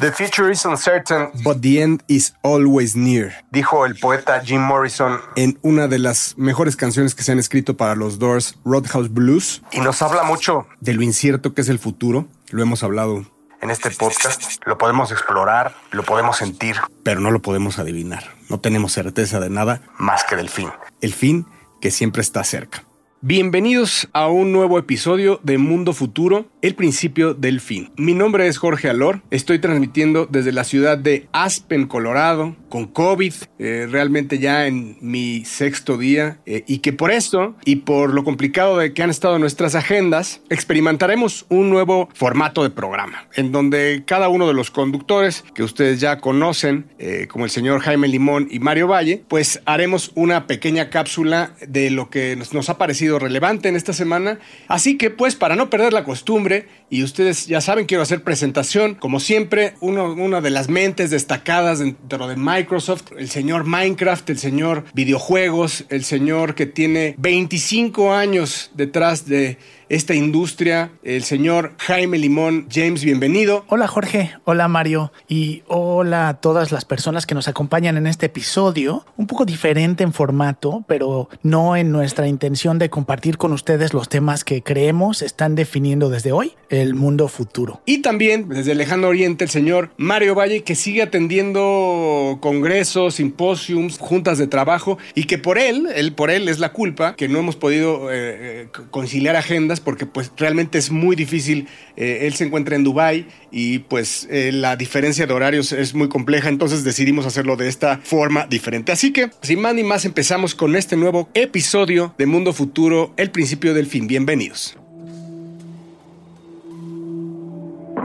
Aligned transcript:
The 0.00 0.12
future 0.12 0.48
is 0.48 0.64
uncertain, 0.64 1.30
but 1.42 1.60
the 1.60 1.82
end 1.82 2.04
is 2.06 2.32
always 2.42 2.94
near. 2.94 3.32
Dijo 3.50 3.84
el 3.84 3.96
poeta 3.96 4.40
Jim 4.44 4.60
Morrison 4.60 5.20
en 5.34 5.58
una 5.62 5.88
de 5.88 5.98
las 5.98 6.36
mejores 6.38 6.76
canciones 6.76 7.16
que 7.16 7.24
se 7.24 7.32
han 7.32 7.40
escrito 7.40 7.76
para 7.76 7.96
los 7.96 8.20
Doors, 8.20 8.56
Roadhouse 8.64 9.12
Blues. 9.12 9.60
Y 9.72 9.80
nos 9.80 10.00
habla 10.00 10.22
mucho 10.22 10.68
de 10.78 10.94
lo 10.94 11.02
incierto 11.02 11.52
que 11.52 11.62
es 11.62 11.68
el 11.68 11.80
futuro. 11.80 12.28
Lo 12.50 12.62
hemos 12.62 12.84
hablado 12.84 13.26
en 13.60 13.70
este 13.72 13.90
podcast. 13.90 14.64
Lo 14.66 14.78
podemos 14.78 15.10
explorar, 15.10 15.74
lo 15.90 16.04
podemos 16.04 16.36
sentir, 16.36 16.76
pero 17.02 17.18
no 17.18 17.32
lo 17.32 17.42
podemos 17.42 17.80
adivinar. 17.80 18.36
No 18.48 18.60
tenemos 18.60 18.92
certeza 18.92 19.40
de 19.40 19.50
nada 19.50 19.82
más 19.98 20.22
que 20.22 20.36
del 20.36 20.48
fin. 20.48 20.70
El 21.00 21.12
fin 21.12 21.44
que 21.80 21.90
siempre 21.90 22.22
está 22.22 22.44
cerca. 22.44 22.84
Bienvenidos 23.20 24.08
a 24.12 24.28
un 24.28 24.52
nuevo 24.52 24.78
episodio 24.78 25.40
de 25.42 25.58
Mundo 25.58 25.92
Futuro, 25.92 26.46
el 26.62 26.76
principio 26.76 27.34
del 27.34 27.60
fin. 27.60 27.90
Mi 27.96 28.14
nombre 28.14 28.46
es 28.46 28.58
Jorge 28.58 28.88
Alor, 28.88 29.22
estoy 29.32 29.58
transmitiendo 29.58 30.26
desde 30.26 30.52
la 30.52 30.62
ciudad 30.62 30.96
de 30.96 31.26
Aspen, 31.32 31.88
Colorado, 31.88 32.54
con 32.68 32.86
COVID, 32.86 33.32
eh, 33.58 33.86
realmente 33.90 34.38
ya 34.38 34.66
en 34.66 34.96
mi 35.00 35.44
sexto 35.44 35.96
día, 35.96 36.38
eh, 36.46 36.64
y 36.66 36.78
que 36.78 36.92
por 36.92 37.10
esto 37.10 37.56
y 37.64 37.76
por 37.76 38.14
lo 38.14 38.24
complicado 38.24 38.78
de 38.78 38.92
que 38.92 39.02
han 39.02 39.10
estado 39.10 39.38
nuestras 39.38 39.74
agendas, 39.74 40.40
experimentaremos 40.50 41.46
un 41.48 41.70
nuevo 41.70 42.08
formato 42.14 42.62
de 42.62 42.70
programa, 42.70 43.28
en 43.34 43.52
donde 43.52 44.02
cada 44.06 44.28
uno 44.28 44.46
de 44.46 44.54
los 44.54 44.70
conductores 44.70 45.44
que 45.54 45.62
ustedes 45.62 46.00
ya 46.00 46.18
conocen, 46.18 46.86
eh, 46.98 47.26
como 47.28 47.44
el 47.44 47.50
señor 47.50 47.80
Jaime 47.80 48.08
Limón 48.08 48.48
y 48.50 48.58
Mario 48.58 48.88
Valle, 48.88 49.24
pues 49.28 49.60
haremos 49.64 50.12
una 50.14 50.46
pequeña 50.46 50.90
cápsula 50.90 51.54
de 51.66 51.90
lo 51.90 52.10
que 52.10 52.36
nos 52.36 52.68
ha 52.68 52.78
parecido 52.78 53.18
relevante 53.18 53.68
en 53.68 53.76
esta 53.76 53.92
semana. 53.92 54.38
Así 54.68 54.96
que 54.96 55.10
pues 55.10 55.34
para 55.34 55.56
no 55.56 55.70
perder 55.70 55.92
la 55.92 56.04
costumbre, 56.04 56.66
y 56.90 57.02
ustedes 57.02 57.46
ya 57.46 57.60
saben, 57.60 57.86
quiero 57.86 58.02
hacer 58.02 58.22
presentación, 58.22 58.94
como 58.94 59.20
siempre, 59.20 59.74
uno, 59.80 60.12
una 60.12 60.40
de 60.40 60.50
las 60.50 60.68
mentes 60.68 61.10
destacadas 61.10 61.80
dentro 61.80 62.26
de 62.28 62.36
Microsoft, 62.58 63.12
el 63.16 63.28
señor 63.28 63.64
Minecraft, 63.64 64.30
el 64.30 64.38
señor 64.38 64.84
videojuegos, 64.92 65.84
el 65.90 66.04
señor 66.04 66.56
que 66.56 66.66
tiene 66.66 67.14
25 67.16 68.12
años 68.12 68.72
detrás 68.74 69.26
de 69.26 69.58
esta 69.88 70.14
industria, 70.14 70.90
el 71.02 71.24
señor 71.24 71.72
Jaime 71.78 72.18
Limón. 72.18 72.66
James, 72.70 73.04
bienvenido. 73.04 73.64
Hola 73.68 73.88
Jorge, 73.88 74.32
hola 74.44 74.68
Mario 74.68 75.12
y 75.28 75.62
hola 75.66 76.28
a 76.28 76.34
todas 76.40 76.72
las 76.72 76.84
personas 76.84 77.26
que 77.26 77.34
nos 77.34 77.48
acompañan 77.48 77.96
en 77.96 78.06
este 78.06 78.26
episodio, 78.26 79.06
un 79.16 79.26
poco 79.26 79.44
diferente 79.44 80.04
en 80.04 80.12
formato, 80.12 80.84
pero 80.86 81.28
no 81.42 81.76
en 81.76 81.90
nuestra 81.90 82.28
intención 82.28 82.78
de 82.78 82.90
compartir 82.90 83.38
con 83.38 83.52
ustedes 83.52 83.94
los 83.94 84.08
temas 84.08 84.44
que 84.44 84.62
creemos 84.62 85.22
están 85.22 85.54
definiendo 85.54 86.10
desde 86.10 86.32
hoy 86.32 86.54
el 86.68 86.94
mundo 86.94 87.28
futuro. 87.28 87.80
Y 87.86 87.98
también 88.02 88.48
desde 88.48 88.72
el 88.72 88.78
lejano 88.78 89.08
oriente 89.08 89.44
el 89.44 89.50
señor 89.50 89.90
Mario 89.96 90.34
Valle 90.34 90.62
que 90.62 90.74
sigue 90.74 91.02
atendiendo 91.02 92.38
congresos, 92.40 93.14
simposiums, 93.14 93.98
juntas 93.98 94.38
de 94.38 94.46
trabajo 94.46 94.98
y 95.14 95.24
que 95.24 95.38
por 95.38 95.58
él, 95.58 95.88
él 95.94 96.12
por 96.12 96.30
él 96.30 96.48
es 96.48 96.58
la 96.58 96.72
culpa 96.72 97.14
que 97.16 97.28
no 97.28 97.38
hemos 97.38 97.56
podido 97.56 98.12
eh, 98.12 98.16
eh, 98.64 98.68
conciliar 98.90 99.36
agendas 99.36 99.77
porque 99.80 100.06
pues 100.06 100.32
realmente 100.36 100.78
es 100.78 100.90
muy 100.90 101.16
difícil. 101.16 101.68
Eh, 101.96 102.20
él 102.22 102.34
se 102.34 102.44
encuentra 102.44 102.76
en 102.76 102.84
Dubai 102.84 103.26
y 103.50 103.80
pues 103.80 104.26
eh, 104.30 104.50
la 104.52 104.76
diferencia 104.76 105.26
de 105.26 105.32
horarios 105.32 105.72
es 105.72 105.94
muy 105.94 106.08
compleja, 106.08 106.48
entonces 106.48 106.84
decidimos 106.84 107.26
hacerlo 107.26 107.56
de 107.56 107.68
esta 107.68 107.98
forma 108.02 108.46
diferente. 108.46 108.92
Así 108.92 109.12
que 109.12 109.30
sin 109.42 109.60
más 109.60 109.74
ni 109.74 109.84
más 109.84 110.04
empezamos 110.04 110.54
con 110.54 110.76
este 110.76 110.96
nuevo 110.96 111.28
episodio 111.34 112.14
de 112.18 112.26
Mundo 112.26 112.52
Futuro, 112.52 113.12
el 113.16 113.30
principio 113.30 113.74
del 113.74 113.86
fin. 113.86 114.06
Bienvenidos. 114.06 114.76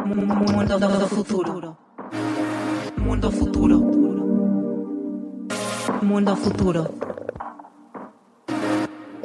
Mundo 0.05 1.07
futuro. 1.07 1.77
Mundo 2.97 3.31
futuro. 3.31 3.79
Mundo 6.01 6.35
futuro. 6.35 6.93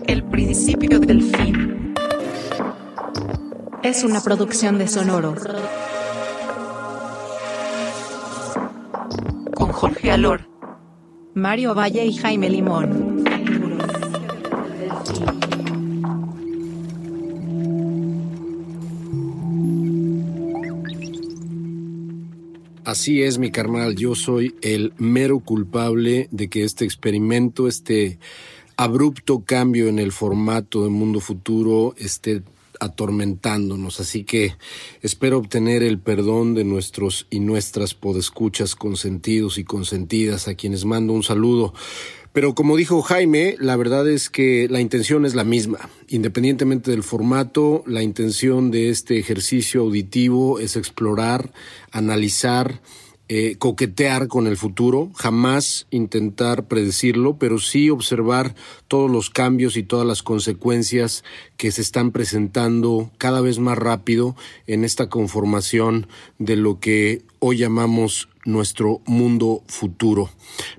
El 0.06 0.24
principio 0.24 1.00
del 1.00 1.22
fin. 1.22 1.94
Es 3.82 4.02
una 4.02 4.20
producción 4.20 4.76
de 4.76 4.88
Sonoro. 4.88 5.36
Con 9.54 9.72
Jorge 9.72 10.10
Alor, 10.10 10.48
Mario 11.34 11.74
Valle 11.74 12.04
y 12.04 12.16
Jaime 12.16 12.50
Limón. 12.50 13.24
Así 22.84 23.22
es, 23.22 23.38
mi 23.38 23.52
carnal. 23.52 23.94
Yo 23.94 24.16
soy 24.16 24.56
el 24.60 24.92
mero 24.98 25.38
culpable 25.38 26.28
de 26.32 26.48
que 26.48 26.64
este 26.64 26.84
experimento, 26.84 27.68
este 27.68 28.18
abrupto 28.76 29.44
cambio 29.44 29.88
en 29.88 29.98
el 29.98 30.10
formato 30.10 30.82
de 30.82 30.90
Mundo 30.90 31.20
Futuro 31.20 31.94
esté 31.96 32.42
atormentándonos. 32.80 34.00
Así 34.00 34.24
que 34.24 34.54
espero 35.02 35.38
obtener 35.38 35.82
el 35.82 35.98
perdón 35.98 36.54
de 36.54 36.64
nuestros 36.64 37.26
y 37.30 37.40
nuestras 37.40 37.94
podescuchas 37.94 38.74
consentidos 38.74 39.58
y 39.58 39.64
consentidas, 39.64 40.48
a 40.48 40.54
quienes 40.54 40.84
mando 40.84 41.12
un 41.12 41.22
saludo. 41.22 41.74
Pero 42.32 42.54
como 42.54 42.76
dijo 42.76 43.02
Jaime, 43.02 43.56
la 43.58 43.76
verdad 43.76 44.08
es 44.08 44.30
que 44.30 44.68
la 44.70 44.80
intención 44.80 45.24
es 45.24 45.34
la 45.34 45.44
misma. 45.44 45.90
Independientemente 46.08 46.90
del 46.90 47.02
formato, 47.02 47.82
la 47.86 48.02
intención 48.02 48.70
de 48.70 48.90
este 48.90 49.18
ejercicio 49.18 49.80
auditivo 49.80 50.60
es 50.60 50.76
explorar, 50.76 51.52
analizar, 51.90 52.80
eh, 53.28 53.56
coquetear 53.58 54.28
con 54.28 54.46
el 54.46 54.56
futuro, 54.56 55.10
jamás 55.14 55.86
intentar 55.90 56.66
predecirlo, 56.66 57.38
pero 57.38 57.58
sí 57.58 57.90
observar 57.90 58.54
todos 58.88 59.10
los 59.10 59.28
cambios 59.28 59.76
y 59.76 59.82
todas 59.82 60.06
las 60.06 60.22
consecuencias 60.22 61.24
que 61.56 61.70
se 61.70 61.82
están 61.82 62.10
presentando 62.10 63.10
cada 63.18 63.40
vez 63.40 63.58
más 63.58 63.76
rápido 63.76 64.34
en 64.66 64.82
esta 64.82 65.08
conformación 65.08 66.06
de 66.38 66.56
lo 66.56 66.80
que 66.80 67.22
hoy 67.38 67.58
llamamos 67.58 68.28
nuestro 68.46 69.02
mundo 69.04 69.62
futuro. 69.66 70.30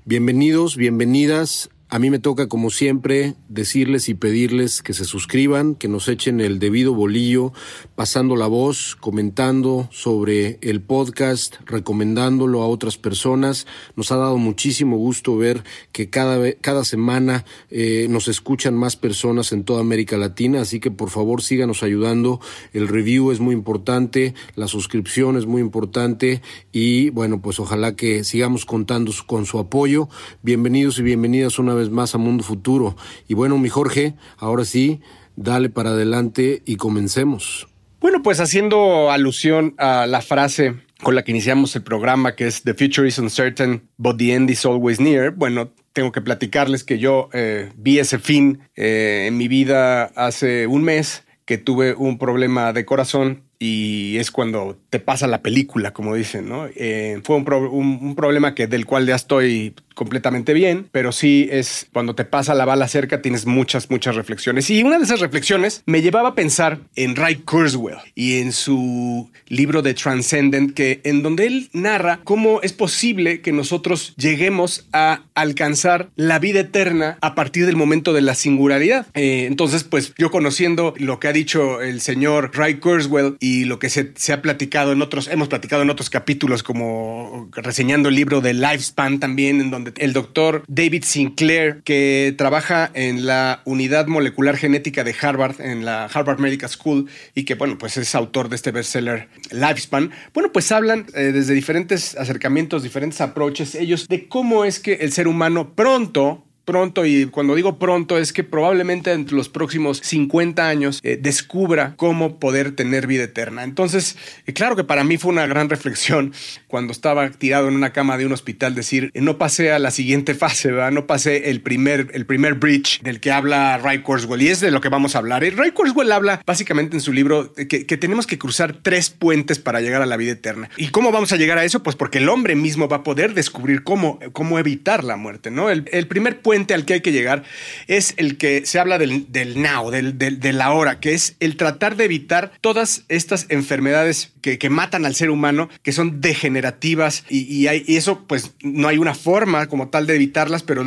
Bienvenidos, 0.06 0.76
bienvenidas 0.76 1.70
a 1.92 1.98
mí 1.98 2.12
me 2.12 2.20
toca, 2.20 2.48
como 2.48 2.70
siempre, 2.70 3.34
decirles 3.48 4.10
y 4.10 4.14
pedirles 4.14 4.84
que 4.84 4.94
se 4.94 5.06
suscriban, 5.06 5.74
que 5.74 5.88
nos 5.88 6.08
echen 6.08 6.40
el 6.40 6.60
debido 6.60 6.94
bolillo, 6.94 7.52
pasando 7.96 8.36
la 8.36 8.46
voz, 8.46 8.96
comentando 8.96 9.90
sobre 9.92 10.60
el 10.62 10.82
podcast, 10.82 11.56
recomendándolo 11.66 12.62
a 12.62 12.68
otras 12.68 13.00
personas. 13.00 13.66
Nos 13.96 14.12
ha 14.12 14.18
dado 14.18 14.38
muchísimo 14.38 14.98
gusto 14.98 15.36
ver 15.36 15.64
que 15.92 16.12
cada, 16.12 16.54
cada 16.62 16.84
semana 16.86 17.44
eh, 17.72 18.06
nos 18.08 18.28
escuchan 18.28 18.76
más 18.76 18.96
personas 18.96 19.52
en 19.52 19.64
toda 19.64 19.82
América 19.82 20.16
Latina, 20.16 20.62
así 20.62 20.80
que 20.80 20.92
por 20.92 21.10
favor 21.10 21.42
síganos 21.42 21.82
ayudando. 21.82 22.40
El 22.72 22.88
review 22.88 23.32
es 23.32 23.40
muy 23.40 23.56
importante, 23.56 24.36
la 24.54 24.68
suscripción 24.68 25.38
es 25.38 25.48
muy 25.48 25.62
importante 25.62 26.44
y 26.72 27.10
bueno, 27.10 27.42
pues 27.42 27.60
ojalá 27.60 27.96
que 27.96 28.24
sigamos 28.24 28.66
contando 28.66 29.12
con 29.26 29.48
su 29.48 29.58
apoyo. 29.58 30.08
Bienvenidos 30.44 31.00
y 31.00 31.02
bienvenidas 31.02 31.58
una 31.58 31.74
vez 31.74 31.79
más 31.90 32.16
a 32.16 32.18
Mundo 32.18 32.44
Futuro. 32.44 32.96
Y 33.28 33.34
bueno, 33.34 33.58
mi 33.58 33.70
Jorge, 33.70 34.16
ahora 34.38 34.66
sí, 34.66 35.00
dale 35.36 35.70
para 35.70 35.92
adelante 35.92 36.62
y 36.66 36.76
comencemos. 36.76 37.68
Bueno, 38.02 38.22
pues 38.24 38.40
haciendo 38.40 39.12
alusión 39.12 39.76
a 39.78 40.08
la 40.08 40.22
frase 40.22 40.76
con 41.02 41.16
la 41.16 41.24
que 41.24 41.32
iniciamos 41.32 41.76
el 41.76 41.84
programa, 41.84 42.36
que 42.36 42.48
es 42.48 42.64
The 42.64 42.74
future 42.74 43.08
is 43.08 43.18
uncertain, 43.20 43.90
but 43.98 44.18
the 44.18 44.34
end 44.34 44.50
is 44.50 44.66
always 44.66 45.00
near. 45.00 45.32
Bueno, 45.32 45.72
tengo 45.94 46.12
que 46.12 46.22
platicarles 46.22 46.84
que 46.84 47.00
yo 47.00 47.30
eh, 47.34 47.72
vi 47.78 48.00
ese 48.00 48.20
fin 48.20 48.60
eh, 48.76 49.26
en 49.28 49.38
mi 49.38 49.48
vida 49.48 50.06
hace 50.16 50.68
un 50.68 50.84
mes, 50.84 51.24
que 51.46 51.58
tuve 51.58 51.96
un 51.96 52.20
problema 52.20 52.74
de 52.74 52.86
corazón 52.86 53.42
y 53.58 54.18
es 54.18 54.30
cuando 54.30 54.78
te 54.92 55.00
pasa 55.00 55.26
la 55.26 55.42
película, 55.42 55.94
como 55.94 56.14
dicen, 56.14 56.48
¿no? 56.48 56.68
Eh, 56.76 57.22
fue 57.24 57.38
un, 57.38 57.46
un, 57.52 58.16
problema 58.16 58.54
que 58.54 58.68
del 58.68 58.86
cual 58.86 59.08
ya 59.08 59.16
estoy 59.16 59.74
completamente 60.00 60.54
bien, 60.54 60.88
pero 60.94 61.12
sí 61.12 61.50
es 61.52 61.90
cuando 61.92 62.16
te 62.16 62.24
pasa 62.24 62.54
la 62.54 62.64
bala 62.64 62.88
cerca 62.88 63.22
tienes 63.22 63.46
muchas, 63.46 63.90
muchas 63.90 64.16
reflexiones. 64.16 64.70
Y 64.70 64.82
una 64.82 64.98
de 64.98 65.04
esas 65.04 65.20
reflexiones 65.20 65.84
me 65.86 66.02
llevaba 66.02 66.30
a 66.30 66.36
pensar 66.36 66.80
en 66.96 67.18
Ray 67.18 67.36
Kurzweil 67.36 67.98
y 68.16 68.40
en 68.40 68.54
su 68.54 69.30
libro 69.50 69.82
de 69.82 69.94
Transcendent, 69.94 70.74
que 70.74 71.02
en 71.04 71.22
donde 71.22 71.48
él 71.48 71.70
narra 71.74 72.22
cómo 72.24 72.62
es 72.62 72.72
posible 72.72 73.42
que 73.42 73.52
nosotros 73.52 74.14
lleguemos 74.16 74.88
a 74.94 75.24
alcanzar 75.36 76.12
la 76.16 76.40
vida 76.40 76.62
eterna 76.62 77.18
a 77.20 77.36
partir 77.36 77.66
del 77.66 77.76
momento 77.76 78.14
de 78.14 78.22
la 78.22 78.36
singularidad. 78.36 79.06
Eh, 79.16 79.48
entonces, 79.48 79.84
pues 79.84 80.14
yo 80.18 80.32
conociendo 80.32 80.94
lo 80.98 81.20
que 81.20 81.28
ha 81.28 81.34
dicho 81.34 81.82
el 81.82 82.00
señor 82.00 82.52
Ray 82.54 82.76
Kurzweil 82.76 83.36
y 83.42 83.66
lo 83.66 83.80
que 83.80 83.90
se, 83.90 84.14
se 84.16 84.32
ha 84.32 84.42
platicado 84.42 84.94
en 84.94 85.02
otros, 85.02 85.28
hemos 85.28 85.50
platicado 85.50 85.82
en 85.82 85.90
otros 85.90 86.10
capítulos 86.10 86.64
como 86.64 87.50
reseñando 87.52 88.08
el 88.08 88.16
libro 88.16 88.40
de 88.40 88.54
Lifespan 88.54 89.20
también, 89.20 89.60
en 89.60 89.72
donde 89.72 89.89
el 89.98 90.14
doctor 90.14 90.64
David 90.68 91.04
Sinclair, 91.04 91.82
que 91.84 92.34
trabaja 92.38 92.90
en 92.94 93.26
la 93.26 93.62
unidad 93.66 94.08
molecular 94.08 94.58
genética 94.58 95.04
de 95.04 95.16
Harvard, 95.20 95.62
en 95.62 95.86
la 95.86 96.06
Harvard 96.06 96.40
Medical 96.40 96.70
School, 96.70 97.08
y 97.36 97.44
que, 97.46 97.56
bueno, 97.56 97.78
pues 97.78 97.98
es 97.98 98.16
autor 98.16 98.50
de 98.50 98.56
este 98.56 98.72
bestseller 98.72 99.30
Lifespan, 99.52 100.12
bueno, 100.34 100.52
pues 100.52 100.72
hablan 100.72 101.06
eh, 101.14 101.32
desde 101.34 101.54
diferentes 101.54 102.16
acercamientos, 102.16 102.84
diferentes 102.84 103.22
approaches, 103.22 103.76
ellos, 103.76 104.08
de 104.08 104.28
cómo 104.28 104.66
es 104.66 104.80
que 104.80 104.94
el 104.94 105.12
ser 105.12 105.28
humano 105.28 105.74
pronto 105.76 106.46
pronto, 106.70 107.04
y 107.04 107.26
cuando 107.26 107.56
digo 107.56 107.80
pronto 107.80 108.20
es 108.20 108.32
que 108.32 108.44
probablemente 108.44 109.12
entre 109.12 109.36
los 109.36 109.50
próximos 109.50 110.02
50 110.04 110.68
años 110.68 111.00
eh, 111.02 111.18
descubra 111.20 111.96
cómo 111.96 112.38
poder 112.38 112.76
tener 112.76 113.08
vida 113.08 113.24
eterna. 113.24 113.64
Entonces, 113.64 114.16
eh, 114.46 114.54
claro 114.54 114.76
que 114.76 114.84
para 114.84 115.04
mí 115.04 115.18
fue 115.18 115.32
una 115.32 115.48
gran 115.48 115.68
reflexión 115.68 116.32
cuando 116.68 116.94
estaba 116.94 117.28
tirado 117.32 117.70
en 117.70 117.74
una 117.74 117.92
cama 117.92 118.20
de 118.20 118.28
un 118.28 118.34
hospital 118.34 118.76
decir, 118.76 119.10
eh, 119.16 119.22
no 119.22 119.40
pasé 119.40 119.72
a 119.72 119.80
la 119.80 119.90
siguiente 119.90 120.36
fase, 120.36 120.72
¿verdad? 120.72 120.92
no 120.92 121.08
pasé 121.08 121.50
el 121.50 121.62
primer, 121.62 122.12
el 122.14 122.28
primer 122.28 122.54
bridge 122.54 123.02
del 123.02 123.20
que 123.20 123.32
habla 123.32 123.80
Ray 123.80 124.04
Kurzweil, 124.04 124.44
y 124.44 124.50
es 124.50 124.60
de 124.60 124.70
lo 124.70 124.80
que 124.80 124.90
vamos 124.90 125.16
a 125.16 125.18
hablar. 125.18 125.44
Y 125.44 125.50
Ray 125.50 125.72
Kurzweil 125.72 126.12
habla 126.12 126.44
básicamente 126.46 126.96
en 126.96 127.02
su 127.02 127.14
libro 127.14 127.52
que, 127.56 127.88
que 127.88 127.98
tenemos 127.98 128.28
que 128.28 128.38
cruzar 128.38 128.78
tres 128.84 129.10
puentes 129.10 129.58
para 129.58 129.82
llegar 129.82 130.04
a 130.04 130.06
la 130.06 130.18
vida 130.18 130.34
eterna. 130.34 130.70
¿Y 130.78 130.90
cómo 130.90 131.12
vamos 131.12 131.32
a 131.32 131.36
llegar 131.36 131.58
a 131.58 131.64
eso? 131.64 131.82
Pues 131.82 131.96
porque 131.96 132.20
el 132.20 132.30
hombre 132.30 132.56
mismo 132.56 132.88
va 132.88 132.98
a 132.98 133.04
poder 133.04 133.34
descubrir 133.34 133.84
cómo, 133.84 134.20
cómo 134.34 134.60
evitar 134.60 135.04
la 135.04 135.16
muerte, 135.16 135.50
¿no? 135.50 135.72
El, 135.72 135.90
el 135.92 136.06
primer 136.06 136.42
puente 136.42 136.59
al 136.74 136.86
que 136.86 136.96
hay 136.96 137.02
que 137.02 137.12
llegar 137.12 137.44
es 137.88 138.14
el 138.18 138.38
que 138.38 138.66
se 138.66 138.80
habla 138.80 138.98
del, 138.98 139.28
now, 139.62 139.90
del, 139.90 140.18
de 140.18 140.54
la 140.54 140.72
hora, 140.72 141.00
que 141.00 141.14
es 141.14 141.36
el 141.40 141.58
tratar 141.58 141.96
de 141.96 142.06
evitar 142.06 142.52
todas 142.62 143.04
estas 143.08 143.46
enfermedades 143.50 144.32
que, 144.42 144.70
matan 144.70 145.06
al 145.06 145.16
ser 145.16 145.30
humano, 145.30 145.70
que 145.84 145.92
son 145.92 146.22
degenerativas 146.22 147.24
y, 147.30 147.68
hay, 147.68 147.84
eso 147.88 148.24
pues 148.28 148.52
no 148.62 148.88
hay 148.88 148.98
una 148.98 149.16
forma 149.16 149.68
como 149.68 149.90
tal 149.90 150.08
de 150.08 150.16
evitarlas, 150.16 150.64
pero 150.64 150.86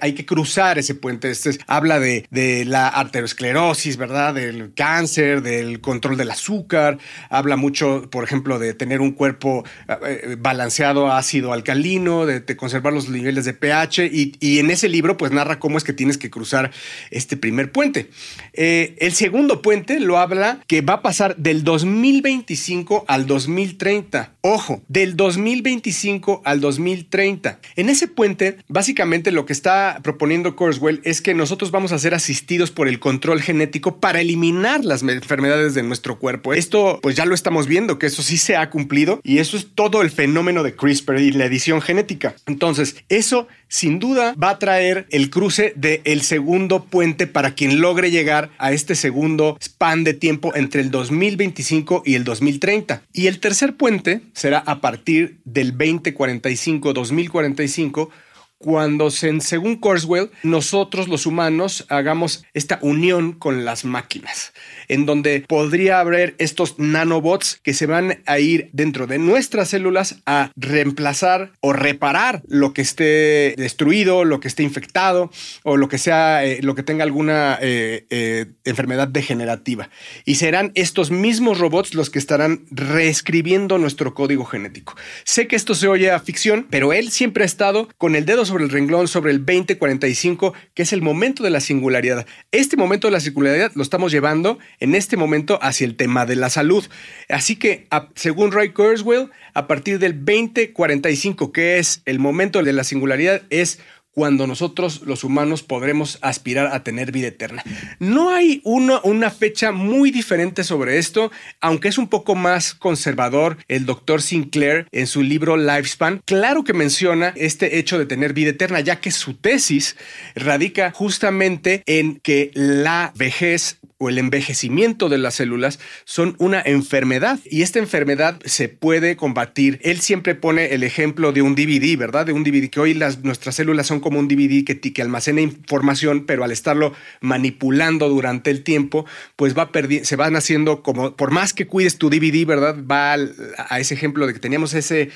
hay 0.00 0.12
que 0.14 0.26
cruzar 0.26 0.78
ese 0.78 0.94
puente. 0.94 1.30
Este 1.30 1.58
habla 1.66 2.00
de, 2.00 2.26
la 2.66 2.88
arteriosclerosis, 2.88 3.96
¿verdad? 3.96 4.34
Del 4.34 4.72
cáncer, 4.74 5.42
del 5.42 5.80
control 5.80 6.16
del 6.16 6.30
azúcar, 6.30 6.98
habla 7.30 7.56
mucho, 7.56 8.08
por 8.10 8.24
ejemplo, 8.24 8.58
de 8.58 8.74
tener 8.74 9.00
un 9.00 9.12
cuerpo 9.12 9.64
eh, 10.06 10.36
balanceado 10.38 11.12
ácido 11.12 11.52
alcalino, 11.52 12.26
de, 12.26 12.44
conservar 12.56 12.92
los 12.92 13.08
niveles 13.08 13.44
de 13.44 13.52
pH 13.52 14.10
y 14.10 14.58
en 14.58 14.70
ese 14.70 14.88
libro 14.88 15.07
pues 15.16 15.32
narra 15.32 15.58
cómo 15.58 15.78
es 15.78 15.84
que 15.84 15.92
tienes 15.92 16.18
que 16.18 16.30
cruzar 16.30 16.70
este 17.10 17.36
primer 17.36 17.72
puente. 17.72 18.10
Eh, 18.52 18.96
el 18.98 19.12
segundo 19.12 19.62
puente 19.62 20.00
lo 20.00 20.18
habla 20.18 20.60
que 20.66 20.80
va 20.80 20.94
a 20.94 21.02
pasar 21.02 21.36
del 21.36 21.64
2025 21.64 23.04
al 23.08 23.26
2030. 23.26 24.32
Ojo, 24.40 24.82
del 24.88 25.16
2025 25.16 26.42
al 26.44 26.60
2030. 26.60 27.60
En 27.76 27.88
ese 27.88 28.08
puente, 28.08 28.58
básicamente 28.68 29.32
lo 29.32 29.46
que 29.46 29.52
está 29.52 30.00
proponiendo 30.02 30.56
Kurzweil 30.56 31.00
es 31.04 31.22
que 31.22 31.34
nosotros 31.34 31.70
vamos 31.70 31.92
a 31.92 31.98
ser 31.98 32.14
asistidos 32.14 32.70
por 32.70 32.88
el 32.88 32.98
control 32.98 33.40
genético 33.40 34.00
para 34.00 34.20
eliminar 34.20 34.84
las 34.84 35.02
enfermedades 35.02 35.74
de 35.74 35.82
nuestro 35.82 36.18
cuerpo. 36.18 36.54
Esto, 36.54 36.98
pues 37.02 37.16
ya 37.16 37.24
lo 37.24 37.34
estamos 37.34 37.66
viendo, 37.66 37.98
que 37.98 38.06
eso 38.06 38.22
sí 38.22 38.38
se 38.38 38.56
ha 38.56 38.70
cumplido 38.70 39.20
y 39.22 39.38
eso 39.38 39.56
es 39.56 39.68
todo 39.74 40.02
el 40.02 40.10
fenómeno 40.10 40.62
de 40.62 40.74
CRISPR 40.74 41.18
y 41.20 41.32
la 41.32 41.44
edición 41.44 41.80
genética. 41.80 42.34
Entonces, 42.46 42.96
eso 43.08 43.48
sin 43.68 43.98
duda 43.98 44.34
va 44.42 44.50
a 44.50 44.58
traer 44.58 45.06
el 45.10 45.30
cruce 45.30 45.72
del 45.76 46.00
el 46.04 46.22
segundo 46.22 46.84
puente 46.84 47.26
para 47.26 47.54
quien 47.54 47.80
logre 47.80 48.10
llegar 48.10 48.50
a 48.58 48.72
este 48.72 48.94
segundo 48.94 49.58
span 49.62 50.04
de 50.04 50.14
tiempo 50.14 50.54
entre 50.54 50.80
el 50.80 50.90
2025 50.90 52.02
y 52.04 52.14
el 52.14 52.24
2030. 52.24 53.02
Y 53.12 53.26
el 53.26 53.40
tercer 53.40 53.76
puente 53.76 54.22
será 54.32 54.58
a 54.58 54.80
partir 54.80 55.38
del 55.44 55.76
2045-2045 55.76 58.08
cuando, 58.58 59.10
según 59.10 59.76
Kurzweil, 59.76 60.30
nosotros 60.42 61.06
los 61.08 61.26
humanos 61.26 61.86
hagamos 61.88 62.44
esta 62.54 62.80
unión 62.82 63.32
con 63.32 63.64
las 63.64 63.84
máquinas, 63.84 64.52
en 64.88 65.06
donde 65.06 65.44
podría 65.46 66.00
haber 66.00 66.34
estos 66.38 66.78
nanobots 66.78 67.60
que 67.62 67.72
se 67.72 67.86
van 67.86 68.20
a 68.26 68.40
ir 68.40 68.68
dentro 68.72 69.06
de 69.06 69.18
nuestras 69.18 69.68
células 69.68 70.16
a 70.26 70.50
reemplazar 70.56 71.52
o 71.60 71.72
reparar 71.72 72.42
lo 72.48 72.72
que 72.72 72.82
esté 72.82 73.54
destruido, 73.56 74.24
lo 74.24 74.40
que 74.40 74.48
esté 74.48 74.64
infectado 74.64 75.30
o 75.62 75.76
lo 75.76 75.88
que 75.88 75.98
sea, 75.98 76.44
eh, 76.44 76.60
lo 76.62 76.74
que 76.74 76.82
tenga 76.82 77.04
alguna 77.04 77.58
eh, 77.60 78.06
eh, 78.10 78.46
enfermedad 78.64 79.06
degenerativa. 79.06 79.88
Y 80.24 80.34
serán 80.34 80.72
estos 80.74 81.10
mismos 81.12 81.58
robots 81.58 81.94
los 81.94 82.10
que 82.10 82.18
estarán 82.18 82.64
reescribiendo 82.70 83.78
nuestro 83.78 84.14
código 84.14 84.44
genético. 84.44 84.96
Sé 85.24 85.46
que 85.46 85.56
esto 85.56 85.74
se 85.74 85.86
oye 85.86 86.10
a 86.10 86.18
ficción, 86.18 86.66
pero 86.68 86.92
él 86.92 87.10
siempre 87.10 87.44
ha 87.44 87.46
estado 87.46 87.88
con 87.98 88.16
el 88.16 88.24
dedo 88.24 88.47
sobre 88.48 88.64
el 88.64 88.70
renglón 88.70 89.06
sobre 89.06 89.30
el 89.30 89.46
2045, 89.46 90.54
que 90.74 90.82
es 90.82 90.92
el 90.92 91.02
momento 91.02 91.42
de 91.44 91.50
la 91.50 91.60
singularidad. 91.60 92.26
Este 92.50 92.76
momento 92.76 93.06
de 93.06 93.12
la 93.12 93.20
singularidad 93.20 93.70
lo 93.74 93.82
estamos 93.82 94.10
llevando 94.10 94.58
en 94.80 94.94
este 94.94 95.16
momento 95.16 95.58
hacia 95.62 95.86
el 95.86 95.94
tema 95.94 96.26
de 96.26 96.36
la 96.36 96.50
salud. 96.50 96.84
Así 97.28 97.56
que, 97.56 97.86
según 98.14 98.50
Ray 98.52 98.70
Kurzweil, 98.70 99.30
a 99.54 99.66
partir 99.66 99.98
del 99.98 100.24
2045, 100.24 101.52
que 101.52 101.78
es 101.78 102.02
el 102.04 102.18
momento 102.18 102.62
de 102.62 102.72
la 102.72 102.84
singularidad, 102.84 103.42
es 103.50 103.78
cuando 104.18 104.48
nosotros 104.48 105.02
los 105.06 105.22
humanos 105.22 105.62
podremos 105.62 106.18
aspirar 106.22 106.74
a 106.74 106.82
tener 106.82 107.12
vida 107.12 107.28
eterna. 107.28 107.62
No 108.00 108.30
hay 108.30 108.60
una, 108.64 109.30
fecha 109.30 109.70
muy 109.70 110.10
diferente 110.10 110.64
sobre 110.64 110.98
esto, 110.98 111.30
aunque 111.60 111.86
es 111.86 111.98
un 111.98 112.08
poco 112.08 112.34
más 112.34 112.74
conservador 112.74 113.58
el 113.68 113.86
doctor 113.86 114.20
Sinclair 114.20 114.88
en 114.90 115.06
su 115.06 115.22
libro 115.22 115.56
Lifespan. 115.56 116.20
Claro 116.24 116.64
que 116.64 116.72
menciona 116.72 117.32
este 117.36 117.78
hecho 117.78 117.96
de 117.96 118.06
tener 118.06 118.32
vida 118.32 118.50
eterna, 118.50 118.80
ya 118.80 119.00
que 119.00 119.12
su 119.12 119.34
tesis 119.34 119.96
radica 120.34 120.90
justamente 120.90 121.84
en 121.86 122.18
que 122.18 122.50
la 122.54 123.12
vejez 123.14 123.78
o 123.98 124.08
el 124.08 124.18
envejecimiento 124.18 125.08
de 125.08 125.18
las 125.18 125.34
células 125.34 125.80
son 126.04 126.36
una 126.38 126.62
enfermedad 126.64 127.40
y 127.44 127.62
esta 127.62 127.80
enfermedad 127.80 128.40
se 128.44 128.68
puede 128.68 129.16
combatir. 129.16 129.80
Él 129.82 130.00
siempre 130.00 130.36
pone 130.36 130.72
el 130.74 130.84
ejemplo 130.84 131.32
de 131.32 131.42
un 131.42 131.56
DVD, 131.56 131.96
¿verdad? 131.98 132.24
De 132.24 132.32
un 132.32 132.44
DVD 132.44 132.70
que 132.70 132.80
hoy 132.80 132.94
las, 132.94 133.24
nuestras 133.24 133.56
células 133.56 133.88
son 133.88 133.98
como 134.08 134.20
un 134.20 134.26
DVD 134.26 134.64
que, 134.64 134.80
que 134.80 135.02
almacena 135.02 135.42
información, 135.42 136.24
pero 136.24 136.42
al 136.42 136.50
estarlo 136.50 136.94
manipulando 137.20 138.08
durante 138.08 138.50
el 138.50 138.64
tiempo, 138.64 139.04
pues 139.36 139.54
va 139.54 139.70
se 140.02 140.16
van 140.16 140.34
haciendo 140.34 140.82
como, 140.82 141.14
por 141.14 141.30
más 141.30 141.52
que 141.52 141.66
cuides 141.66 141.98
tu 141.98 142.08
DVD, 142.08 142.46
¿verdad? 142.46 142.74
Va 142.90 143.12
a 143.12 143.80
ese 143.80 143.92
ejemplo 143.92 144.26
de 144.26 144.32
que 144.32 144.38
teníamos 144.38 144.72
ese 144.72 145.10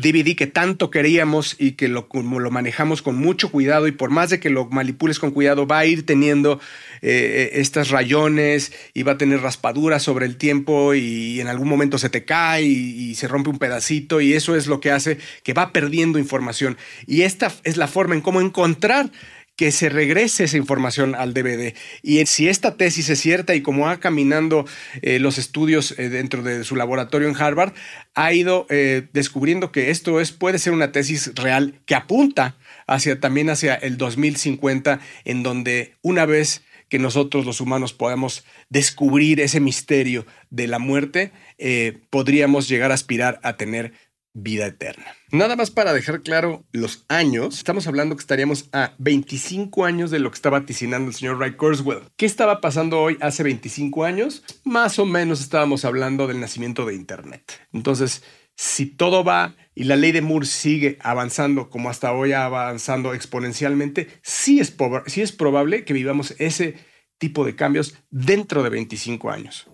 DVD 0.00 0.36
que 0.36 0.46
tanto 0.46 0.90
queríamos 0.90 1.56
y 1.58 1.72
que 1.72 1.88
lo, 1.88 2.08
lo 2.12 2.50
manejamos 2.50 3.02
con 3.02 3.16
mucho 3.16 3.50
cuidado 3.50 3.86
y 3.88 3.92
por 3.92 4.10
más 4.10 4.30
de 4.30 4.40
que 4.40 4.50
lo 4.50 4.66
manipules 4.66 5.18
con 5.18 5.30
cuidado 5.30 5.66
va 5.66 5.78
a 5.78 5.86
ir 5.86 6.06
teniendo 6.06 6.60
eh, 7.02 7.50
estas 7.54 7.90
rayones 7.90 8.72
y 8.94 9.02
va 9.02 9.12
a 9.12 9.18
tener 9.18 9.40
raspaduras 9.40 10.02
sobre 10.02 10.26
el 10.26 10.36
tiempo 10.36 10.94
y 10.94 11.40
en 11.40 11.48
algún 11.48 11.68
momento 11.68 11.98
se 11.98 12.10
te 12.10 12.24
cae 12.24 12.62
y, 12.62 13.14
se 13.14 13.26
rompe 13.26 13.50
un 13.50 13.58
pedacito 13.58 14.20
y 14.20 14.34
eso 14.34 14.54
es 14.54 14.68
lo 14.68 14.80
que 14.80 14.92
hace 14.92 15.18
que 15.42 15.52
va 15.52 15.72
perdiendo 15.72 16.18
información. 16.18 16.76
Y 17.06 17.22
esta 17.22 17.52
es 17.64 17.76
la 17.76 17.88
forma 17.88 18.14
en 18.14 18.20
cómo 18.20 18.40
encontrar 18.40 19.10
que 19.58 19.72
se 19.72 19.90
regrese 19.90 20.44
esa 20.44 20.56
información 20.56 21.14
al 21.14 21.34
DVD. 21.34 21.74
Y 22.02 22.24
si 22.24 22.48
esta 22.48 22.76
tesis 22.76 23.10
es 23.10 23.20
cierta 23.20 23.54
y 23.54 23.60
como 23.60 23.84
va 23.84 24.00
caminando 24.00 24.64
eh, 25.02 25.18
los 25.18 25.36
estudios 25.36 25.98
eh, 25.98 26.08
dentro 26.08 26.42
de 26.42 26.64
su 26.64 26.76
laboratorio 26.76 27.28
en 27.28 27.36
Harvard, 27.36 27.74
ha 28.14 28.32
ido 28.32 28.66
descubriendo 29.12 29.70
que 29.70 29.90
esto 29.90 30.20
es, 30.20 30.32
puede 30.32 30.58
ser 30.58 30.72
una 30.72 30.90
tesis 30.90 31.32
real 31.34 31.80
que 31.86 31.94
apunta 31.94 32.56
hacia, 32.86 33.20
también 33.20 33.50
hacia 33.50 33.74
el 33.74 33.96
2050, 33.96 34.98
en 35.24 35.42
donde 35.42 35.94
una 36.02 36.26
vez 36.26 36.62
que 36.88 36.98
nosotros 36.98 37.44
los 37.44 37.60
humanos 37.60 37.92
podamos 37.92 38.44
descubrir 38.68 39.40
ese 39.40 39.60
misterio 39.60 40.26
de 40.50 40.66
la 40.66 40.78
muerte, 40.78 41.32
eh, 41.58 41.98
podríamos 42.10 42.68
llegar 42.68 42.90
a 42.90 42.94
aspirar 42.94 43.40
a 43.42 43.56
tener 43.56 43.92
vida 44.34 44.66
eterna. 44.66 45.06
Nada 45.30 45.56
más 45.56 45.70
para 45.70 45.92
dejar 45.92 46.22
claro 46.22 46.64
los 46.72 47.04
años, 47.08 47.58
estamos 47.58 47.86
hablando 47.86 48.16
que 48.16 48.20
estaríamos 48.20 48.68
a 48.72 48.94
25 48.98 49.84
años 49.84 50.10
de 50.10 50.18
lo 50.18 50.30
que 50.30 50.36
estaba 50.36 50.60
vaticinando 50.60 51.08
el 51.08 51.14
señor 51.14 51.38
Ray 51.38 51.52
Kurzweil. 51.52 52.02
¿Qué 52.16 52.26
estaba 52.26 52.60
pasando 52.60 53.00
hoy 53.00 53.16
hace 53.20 53.42
25 53.42 54.04
años? 54.04 54.44
Más 54.64 54.98
o 54.98 55.06
menos 55.06 55.40
estábamos 55.40 55.84
hablando 55.84 56.26
del 56.26 56.40
nacimiento 56.40 56.86
de 56.86 56.94
Internet. 56.94 57.60
Entonces, 57.72 58.22
si 58.56 58.86
todo 58.86 59.22
va 59.22 59.54
y 59.74 59.84
la 59.84 59.96
ley 59.96 60.12
de 60.12 60.20
Moore 60.20 60.46
sigue 60.46 60.98
avanzando 61.00 61.70
como 61.70 61.90
hasta 61.90 62.12
hoy 62.12 62.32
avanzando 62.32 63.14
exponencialmente, 63.14 64.08
sí 64.22 64.58
es, 64.58 64.74
sí 65.06 65.22
es 65.22 65.32
probable 65.32 65.84
que 65.84 65.92
vivamos 65.92 66.34
ese 66.38 66.74
tipo 67.18 67.44
de 67.44 67.54
cambios 67.54 67.96
dentro 68.10 68.62
de 68.62 68.70
25 68.70 69.30
años. 69.30 69.68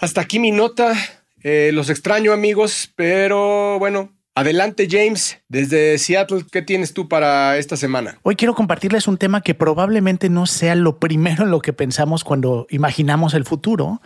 Hasta 0.00 0.20
aquí 0.20 0.38
mi 0.38 0.50
nota. 0.50 0.94
Eh, 1.42 1.70
los 1.72 1.90
extraño 1.90 2.32
amigos, 2.32 2.92
pero 2.94 3.78
bueno, 3.78 4.12
Adelante 4.34 4.88
James, 4.90 5.42
desde 5.48 5.98
Seattle, 5.98 6.44
¿qué 6.50 6.62
tienes 6.62 6.94
tú 6.94 7.08
para 7.08 7.58
esta 7.58 7.76
semana? 7.76 8.18
Hoy 8.22 8.34
quiero 8.34 8.54
compartirles 8.54 9.06
un 9.06 9.18
tema 9.18 9.42
que 9.42 9.54
probablemente 9.54 10.30
no 10.30 10.46
sea 10.46 10.74
lo 10.74 10.98
primero 10.98 11.44
en 11.44 11.50
lo 11.50 11.60
que 11.60 11.74
pensamos 11.74 12.24
cuando 12.24 12.66
imaginamos 12.70 13.34
el 13.34 13.44
futuro, 13.44 14.00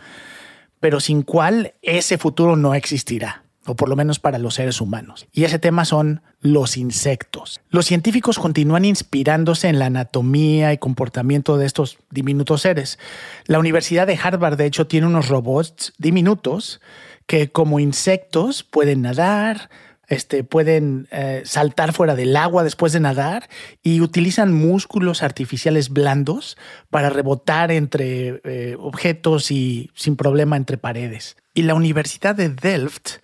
pero 0.81 0.99
sin 0.99 1.23
cual 1.23 1.75
ese 1.83 2.19
futuro 2.19 2.57
no 2.57 2.75
existirá 2.75 3.46
o 3.67 3.77
por 3.77 3.89
lo 3.89 3.97
menos 3.97 4.19
para 4.19 4.39
los 4.39 4.55
seres 4.55 4.81
humanos. 4.81 5.27
Y 5.33 5.45
ese 5.45 5.59
tema 5.59 5.85
son 5.85 6.23
los 6.41 6.77
insectos. 6.77 7.61
Los 7.69 7.87
científicos 7.87 8.39
continúan 8.39 8.85
inspirándose 8.85 9.69
en 9.69 9.79
la 9.79 9.87
anatomía 9.87 10.73
y 10.73 10.79
comportamiento 10.79 11.59
de 11.59 11.67
estos 11.67 11.99
diminutos 12.11 12.63
seres. 12.63 12.99
La 13.47 13.59
Universidad 13.59 14.07
de 14.07 14.19
Harvard, 14.23 14.57
de 14.57 14.67
hecho, 14.67 14.87
tiene 14.87 15.07
unos 15.07 15.29
robots 15.29 15.93
diminutos 15.99 16.81
que 17.27 17.51
como 17.51 17.81
insectos 17.81 18.63
pueden 18.63 19.03
nadar, 19.03 19.69
este, 20.09 20.45
pueden 20.45 21.09
eh, 21.11 21.43
saltar 21.45 21.93
fuera 21.93 22.15
del 22.15 22.37
agua 22.37 22.63
después 22.63 22.93
de 22.93 23.01
nadar 23.01 23.49
y 23.83 24.01
utilizan 24.01 24.53
músculos 24.53 25.23
artificiales 25.25 25.91
blandos 25.91 26.57
para 26.91 27.11
rebotar 27.11 27.73
entre 27.73 28.41
eh, 28.45 28.77
objetos 28.79 29.51
y 29.51 29.91
sin 29.95 30.17
problema 30.17 30.57
entre 30.57 30.79
paredes. 30.79 31.37
Y 31.55 31.63
la 31.63 31.75
Universidad 31.75 32.37
de 32.37 32.51
Delft 32.51 33.17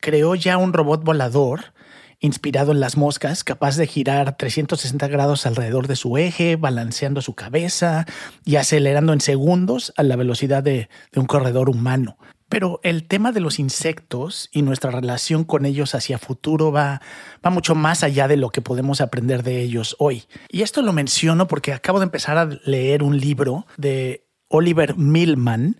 creó 0.00 0.34
ya 0.34 0.58
un 0.58 0.72
robot 0.72 1.04
volador 1.04 1.72
inspirado 2.20 2.72
en 2.72 2.80
las 2.80 2.96
moscas, 2.96 3.44
capaz 3.44 3.76
de 3.76 3.86
girar 3.86 4.36
360 4.36 5.08
grados 5.08 5.46
alrededor 5.46 5.88
de 5.88 5.96
su 5.96 6.18
eje, 6.18 6.56
balanceando 6.56 7.22
su 7.22 7.34
cabeza 7.34 8.06
y 8.44 8.56
acelerando 8.56 9.12
en 9.12 9.20
segundos 9.20 9.92
a 9.96 10.02
la 10.02 10.16
velocidad 10.16 10.62
de, 10.62 10.88
un 11.16 11.26
corredor 11.26 11.70
humano. 11.70 12.18
Pero 12.50 12.80
el 12.82 13.06
tema 13.06 13.32
de 13.32 13.40
los 13.40 13.58
insectos 13.58 14.48
y 14.52 14.62
nuestra 14.62 14.90
relación 14.90 15.44
con 15.44 15.64
ellos 15.64 15.94
hacia 15.94 16.18
futuro 16.18 16.72
va, 16.72 17.00
va 17.44 17.50
mucho 17.50 17.74
más 17.74 18.02
allá 18.02 18.28
de 18.28 18.36
lo 18.36 18.50
que 18.50 18.60
podemos 18.60 19.00
aprender 19.00 19.42
de 19.42 19.62
ellos 19.62 19.96
hoy. 19.98 20.24
Y 20.50 20.62
esto 20.62 20.82
lo 20.82 20.92
menciono 20.92 21.46
porque 21.46 21.72
acabo 21.72 22.00
de 22.00 22.04
empezar 22.04 22.36
a 22.38 22.46
leer 22.64 23.02
un 23.02 23.18
libro 23.18 23.66
de 23.76 24.26
Oliver 24.48 24.96
Millman, 24.96 25.76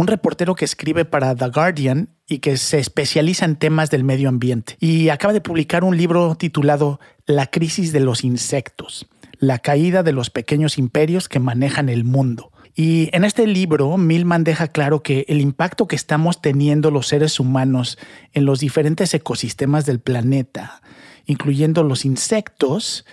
un 0.00 0.06
reportero 0.06 0.54
que 0.54 0.64
escribe 0.64 1.04
para 1.04 1.36
The 1.36 1.50
Guardian 1.50 2.08
y 2.26 2.38
que 2.38 2.56
se 2.56 2.78
especializa 2.78 3.44
en 3.44 3.56
temas 3.56 3.90
del 3.90 4.02
medio 4.02 4.30
ambiente. 4.30 4.78
Y 4.80 5.10
acaba 5.10 5.34
de 5.34 5.42
publicar 5.42 5.84
un 5.84 5.94
libro 5.94 6.36
titulado 6.36 7.00
La 7.26 7.48
crisis 7.48 7.92
de 7.92 8.00
los 8.00 8.24
insectos, 8.24 9.06
la 9.40 9.58
caída 9.58 10.02
de 10.02 10.12
los 10.12 10.30
pequeños 10.30 10.78
imperios 10.78 11.28
que 11.28 11.38
manejan 11.38 11.90
el 11.90 12.04
mundo. 12.04 12.50
Y 12.74 13.10
en 13.14 13.24
este 13.24 13.46
libro, 13.46 13.94
Milman 13.98 14.42
deja 14.42 14.68
claro 14.68 15.02
que 15.02 15.26
el 15.28 15.38
impacto 15.38 15.86
que 15.86 15.96
estamos 15.96 16.40
teniendo 16.40 16.90
los 16.90 17.06
seres 17.06 17.38
humanos 17.38 17.98
en 18.32 18.46
los 18.46 18.58
diferentes 18.58 19.12
ecosistemas 19.12 19.84
del 19.84 20.00
planeta, 20.00 20.80
incluyendo 21.26 21.82
los 21.82 22.06
insectos, 22.06 23.04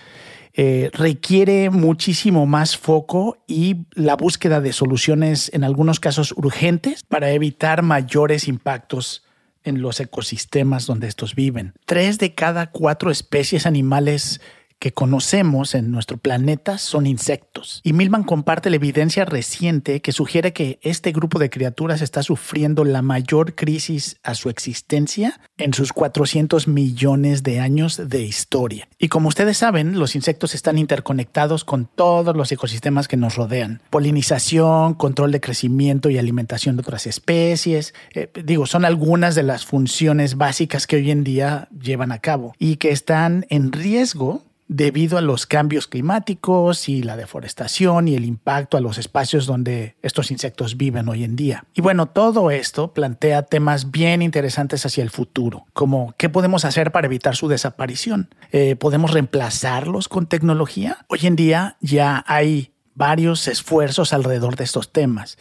eh, 0.60 0.90
requiere 0.92 1.70
muchísimo 1.70 2.44
más 2.44 2.76
foco 2.76 3.38
y 3.46 3.86
la 3.92 4.16
búsqueda 4.16 4.60
de 4.60 4.72
soluciones 4.72 5.52
en 5.54 5.62
algunos 5.62 6.00
casos 6.00 6.34
urgentes 6.36 7.04
para 7.04 7.30
evitar 7.30 7.82
mayores 7.82 8.48
impactos 8.48 9.22
en 9.62 9.82
los 9.82 10.00
ecosistemas 10.00 10.84
donde 10.84 11.06
estos 11.06 11.36
viven. 11.36 11.74
Tres 11.86 12.18
de 12.18 12.34
cada 12.34 12.72
cuatro 12.72 13.12
especies 13.12 13.66
animales 13.66 14.40
que 14.78 14.92
conocemos 14.92 15.74
en 15.74 15.90
nuestro 15.90 16.18
planeta 16.18 16.78
son 16.78 17.06
insectos. 17.06 17.80
Y 17.82 17.92
Milman 17.92 18.22
comparte 18.22 18.70
la 18.70 18.76
evidencia 18.76 19.24
reciente 19.24 20.00
que 20.00 20.12
sugiere 20.12 20.52
que 20.52 20.78
este 20.82 21.12
grupo 21.12 21.38
de 21.38 21.50
criaturas 21.50 22.00
está 22.00 22.22
sufriendo 22.22 22.84
la 22.84 23.02
mayor 23.02 23.54
crisis 23.54 24.18
a 24.22 24.34
su 24.34 24.50
existencia 24.50 25.40
en 25.56 25.74
sus 25.74 25.92
400 25.92 26.68
millones 26.68 27.42
de 27.42 27.60
años 27.60 28.08
de 28.08 28.22
historia. 28.22 28.88
Y 28.98 29.08
como 29.08 29.28
ustedes 29.28 29.58
saben, 29.58 29.98
los 29.98 30.14
insectos 30.14 30.54
están 30.54 30.78
interconectados 30.78 31.64
con 31.64 31.86
todos 31.86 32.36
los 32.36 32.52
ecosistemas 32.52 33.08
que 33.08 33.16
nos 33.16 33.36
rodean. 33.36 33.82
Polinización, 33.90 34.94
control 34.94 35.32
de 35.32 35.40
crecimiento 35.40 36.10
y 36.10 36.18
alimentación 36.18 36.76
de 36.76 36.82
otras 36.82 37.06
especies. 37.06 37.94
Eh, 38.14 38.30
digo, 38.44 38.66
son 38.66 38.84
algunas 38.84 39.34
de 39.34 39.42
las 39.42 39.66
funciones 39.66 40.36
básicas 40.36 40.86
que 40.86 40.96
hoy 40.96 41.10
en 41.10 41.24
día 41.24 41.68
llevan 41.80 42.12
a 42.12 42.18
cabo 42.20 42.54
y 42.58 42.76
que 42.76 42.90
están 42.90 43.46
en 43.48 43.72
riesgo 43.72 44.44
debido 44.68 45.16
a 45.16 45.22
los 45.22 45.46
cambios 45.46 45.86
climáticos 45.86 46.88
y 46.88 47.02
la 47.02 47.16
deforestación 47.16 48.06
y 48.06 48.14
el 48.14 48.24
impacto 48.26 48.76
a 48.76 48.80
los 48.80 48.98
espacios 48.98 49.46
donde 49.46 49.96
estos 50.02 50.30
insectos 50.30 50.76
viven 50.76 51.08
hoy 51.08 51.24
en 51.24 51.36
día. 51.36 51.64
Y 51.74 51.80
bueno, 51.80 52.06
todo 52.06 52.50
esto 52.50 52.92
plantea 52.92 53.42
temas 53.42 53.90
bien 53.90 54.20
interesantes 54.22 54.84
hacia 54.84 55.02
el 55.02 55.10
futuro, 55.10 55.66
como 55.72 56.14
qué 56.18 56.28
podemos 56.28 56.64
hacer 56.64 56.92
para 56.92 57.06
evitar 57.06 57.34
su 57.34 57.48
desaparición. 57.48 58.28
Eh, 58.52 58.76
¿Podemos 58.76 59.12
reemplazarlos 59.12 60.08
con 60.08 60.26
tecnología? 60.26 61.04
Hoy 61.08 61.20
en 61.22 61.36
día 61.36 61.76
ya 61.80 62.22
hay 62.26 62.72
varios 62.94 63.48
esfuerzos 63.48 64.12
alrededor 64.12 64.56
de 64.56 64.64
estos 64.64 64.92
temas, 64.92 65.38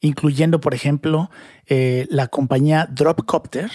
incluyendo, 0.00 0.60
por 0.60 0.74
ejemplo, 0.74 1.30
eh, 1.66 2.06
la 2.10 2.28
compañía 2.28 2.88
Dropcopter, 2.90 3.70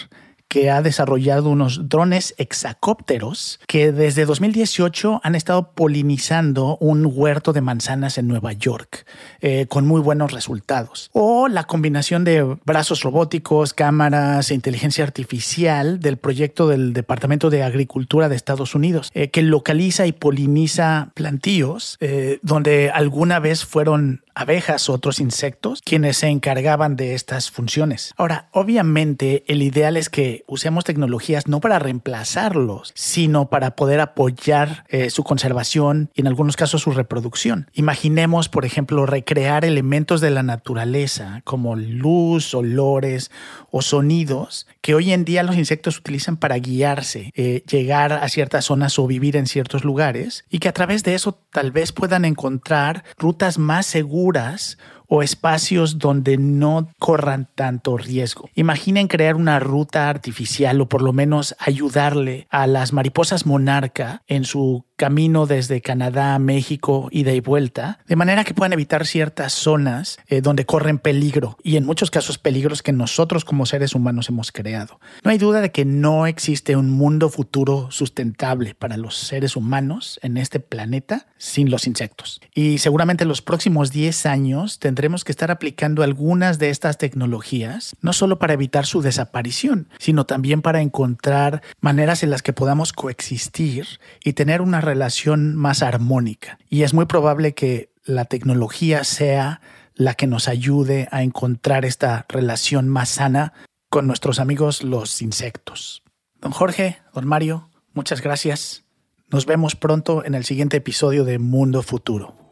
que 0.48 0.70
ha 0.70 0.82
desarrollado 0.82 1.50
unos 1.50 1.88
drones 1.88 2.34
hexacópteros 2.38 3.60
que 3.66 3.92
desde 3.92 4.24
2018 4.24 5.20
han 5.22 5.34
estado 5.34 5.72
polinizando 5.72 6.76
un 6.80 7.10
huerto 7.10 7.52
de 7.52 7.60
manzanas 7.60 8.18
en 8.18 8.28
Nueva 8.28 8.52
York 8.52 9.06
eh, 9.40 9.66
con 9.68 9.86
muy 9.86 10.00
buenos 10.00 10.32
resultados. 10.32 11.10
O 11.12 11.48
la 11.48 11.64
combinación 11.64 12.24
de 12.24 12.56
brazos 12.64 13.02
robóticos, 13.02 13.74
cámaras 13.74 14.50
e 14.50 14.54
inteligencia 14.54 15.04
artificial 15.04 16.00
del 16.00 16.16
proyecto 16.16 16.68
del 16.68 16.92
Departamento 16.92 17.50
de 17.50 17.62
Agricultura 17.62 18.28
de 18.28 18.36
Estados 18.36 18.74
Unidos, 18.74 19.10
eh, 19.14 19.30
que 19.30 19.42
localiza 19.42 20.06
y 20.06 20.12
poliniza 20.12 21.10
plantíos 21.14 21.96
eh, 22.00 22.38
donde 22.42 22.90
alguna 22.90 23.38
vez 23.38 23.64
fueron 23.64 24.22
abejas 24.38 24.88
u 24.88 24.92
otros 24.92 25.18
insectos 25.18 25.82
quienes 25.84 26.18
se 26.18 26.28
encargaban 26.28 26.94
de 26.94 27.14
estas 27.14 27.50
funciones. 27.50 28.14
Ahora, 28.16 28.48
obviamente 28.52 29.42
el 29.48 29.62
ideal 29.62 29.96
es 29.96 30.08
que 30.08 30.44
usemos 30.46 30.84
tecnologías 30.84 31.48
no 31.48 31.60
para 31.60 31.80
reemplazarlos, 31.80 32.92
sino 32.94 33.50
para 33.50 33.74
poder 33.74 33.98
apoyar 33.98 34.84
eh, 34.88 35.10
su 35.10 35.24
conservación 35.24 36.10
y 36.14 36.20
en 36.20 36.28
algunos 36.28 36.56
casos 36.56 36.82
su 36.82 36.92
reproducción. 36.92 37.68
Imaginemos, 37.74 38.48
por 38.48 38.64
ejemplo, 38.64 39.06
recrear 39.06 39.64
elementos 39.64 40.20
de 40.20 40.30
la 40.30 40.44
naturaleza 40.44 41.42
como 41.42 41.74
luz, 41.74 42.54
olores 42.54 43.32
o 43.72 43.82
sonidos 43.82 44.68
que 44.80 44.94
hoy 44.94 45.12
en 45.12 45.24
día 45.24 45.42
los 45.42 45.56
insectos 45.56 45.98
utilizan 45.98 46.36
para 46.36 46.56
guiarse, 46.58 47.32
eh, 47.34 47.64
llegar 47.68 48.12
a 48.12 48.28
ciertas 48.28 48.66
zonas 48.66 49.00
o 49.00 49.06
vivir 49.08 49.36
en 49.36 49.46
ciertos 49.46 49.84
lugares 49.84 50.44
y 50.48 50.60
que 50.60 50.68
a 50.68 50.72
través 50.72 51.02
de 51.02 51.14
eso 51.14 51.40
tal 51.50 51.72
vez 51.72 51.90
puedan 51.90 52.24
encontrar 52.24 53.04
rutas 53.18 53.58
más 53.58 53.86
seguras 53.86 54.27
locuras 54.28 54.76
o 55.08 55.22
espacios 55.22 55.98
donde 55.98 56.36
no 56.36 56.88
corran 56.98 57.48
tanto 57.54 57.96
riesgo. 57.96 58.50
Imaginen 58.54 59.08
crear 59.08 59.34
una 59.34 59.58
ruta 59.58 60.08
artificial 60.08 60.80
o 60.80 60.88
por 60.88 61.02
lo 61.02 61.12
menos 61.12 61.56
ayudarle 61.58 62.46
a 62.50 62.66
las 62.66 62.92
mariposas 62.92 63.46
monarca 63.46 64.22
en 64.26 64.44
su 64.44 64.84
camino 64.96 65.46
desde 65.46 65.80
Canadá 65.80 66.34
a 66.34 66.38
México, 66.40 67.08
ida 67.12 67.32
y 67.32 67.40
vuelta, 67.40 68.00
de 68.08 68.16
manera 68.16 68.44
que 68.44 68.52
puedan 68.52 68.72
evitar 68.72 69.06
ciertas 69.06 69.52
zonas 69.52 70.18
eh, 70.26 70.40
donde 70.40 70.66
corren 70.66 70.98
peligro 70.98 71.56
y 71.62 71.76
en 71.76 71.86
muchos 71.86 72.10
casos 72.10 72.36
peligros 72.36 72.82
que 72.82 72.92
nosotros 72.92 73.44
como 73.44 73.64
seres 73.64 73.94
humanos 73.94 74.28
hemos 74.28 74.50
creado. 74.50 74.98
No 75.22 75.30
hay 75.30 75.38
duda 75.38 75.60
de 75.60 75.70
que 75.70 75.84
no 75.84 76.26
existe 76.26 76.74
un 76.74 76.90
mundo 76.90 77.30
futuro 77.30 77.90
sustentable 77.92 78.74
para 78.74 78.96
los 78.96 79.16
seres 79.16 79.54
humanos 79.54 80.18
en 80.22 80.36
este 80.36 80.58
planeta 80.58 81.28
sin 81.38 81.70
los 81.70 81.86
insectos. 81.86 82.40
Y 82.52 82.78
seguramente 82.78 83.22
en 83.22 83.28
los 83.28 83.40
próximos 83.40 83.92
10 83.92 84.26
años 84.26 84.80
tendremos 84.80 84.97
que 85.24 85.32
estar 85.32 85.50
aplicando 85.50 86.02
algunas 86.02 86.58
de 86.58 86.70
estas 86.70 86.98
tecnologías, 86.98 87.94
no 88.00 88.12
solo 88.12 88.38
para 88.38 88.54
evitar 88.54 88.84
su 88.84 89.00
desaparición, 89.00 89.88
sino 89.98 90.26
también 90.26 90.60
para 90.60 90.80
encontrar 90.80 91.62
maneras 91.80 92.22
en 92.22 92.30
las 92.30 92.42
que 92.42 92.52
podamos 92.52 92.92
coexistir 92.92 93.86
y 94.24 94.32
tener 94.32 94.60
una 94.60 94.80
relación 94.80 95.54
más 95.54 95.82
armónica. 95.82 96.58
Y 96.68 96.82
es 96.82 96.94
muy 96.94 97.06
probable 97.06 97.54
que 97.54 97.92
la 98.04 98.24
tecnología 98.24 99.04
sea 99.04 99.60
la 99.94 100.14
que 100.14 100.26
nos 100.26 100.48
ayude 100.48 101.08
a 101.12 101.22
encontrar 101.22 101.84
esta 101.84 102.26
relación 102.28 102.88
más 102.88 103.08
sana 103.10 103.52
con 103.88 104.06
nuestros 104.06 104.40
amigos 104.40 104.82
los 104.82 105.22
insectos. 105.22 106.02
Don 106.40 106.52
Jorge, 106.52 106.98
don 107.14 107.26
Mario, 107.26 107.70
muchas 107.94 108.20
gracias. 108.20 108.84
Nos 109.30 109.46
vemos 109.46 109.76
pronto 109.76 110.24
en 110.24 110.34
el 110.34 110.44
siguiente 110.44 110.78
episodio 110.78 111.24
de 111.24 111.38
Mundo 111.38 111.82
Futuro. 111.82 112.47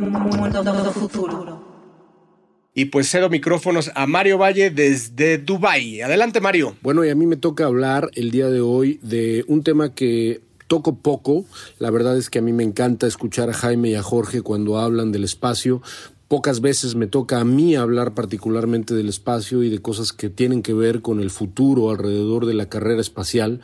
Mundo 0.00 0.92
Futuro. 0.92 1.70
Y 2.72 2.86
pues 2.86 3.10
cedo 3.10 3.28
micrófonos 3.28 3.90
a 3.94 4.06
Mario 4.06 4.38
Valle 4.38 4.70
desde 4.70 5.38
Dubai. 5.38 6.00
Adelante, 6.00 6.40
Mario. 6.40 6.76
Bueno, 6.82 7.04
y 7.04 7.10
a 7.10 7.14
mí 7.14 7.26
me 7.26 7.36
toca 7.36 7.66
hablar 7.66 8.10
el 8.14 8.30
día 8.30 8.48
de 8.48 8.60
hoy 8.60 8.98
de 9.02 9.44
un 9.48 9.62
tema 9.62 9.94
que 9.94 10.40
toco 10.68 10.96
poco. 10.96 11.44
La 11.78 11.90
verdad 11.90 12.16
es 12.16 12.30
que 12.30 12.38
a 12.38 12.42
mí 12.42 12.52
me 12.52 12.62
encanta 12.62 13.06
escuchar 13.06 13.50
a 13.50 13.54
Jaime 13.54 13.90
y 13.90 13.94
a 13.96 14.02
Jorge 14.02 14.40
cuando 14.40 14.78
hablan 14.78 15.12
del 15.12 15.24
espacio, 15.24 15.82
Pocas 16.30 16.60
veces 16.60 16.94
me 16.94 17.08
toca 17.08 17.40
a 17.40 17.44
mí 17.44 17.74
hablar 17.74 18.14
particularmente 18.14 18.94
del 18.94 19.08
espacio 19.08 19.64
y 19.64 19.68
de 19.68 19.82
cosas 19.82 20.12
que 20.12 20.30
tienen 20.30 20.62
que 20.62 20.72
ver 20.72 21.02
con 21.02 21.18
el 21.18 21.28
futuro 21.28 21.90
alrededor 21.90 22.46
de 22.46 22.54
la 22.54 22.68
carrera 22.68 23.00
espacial. 23.00 23.60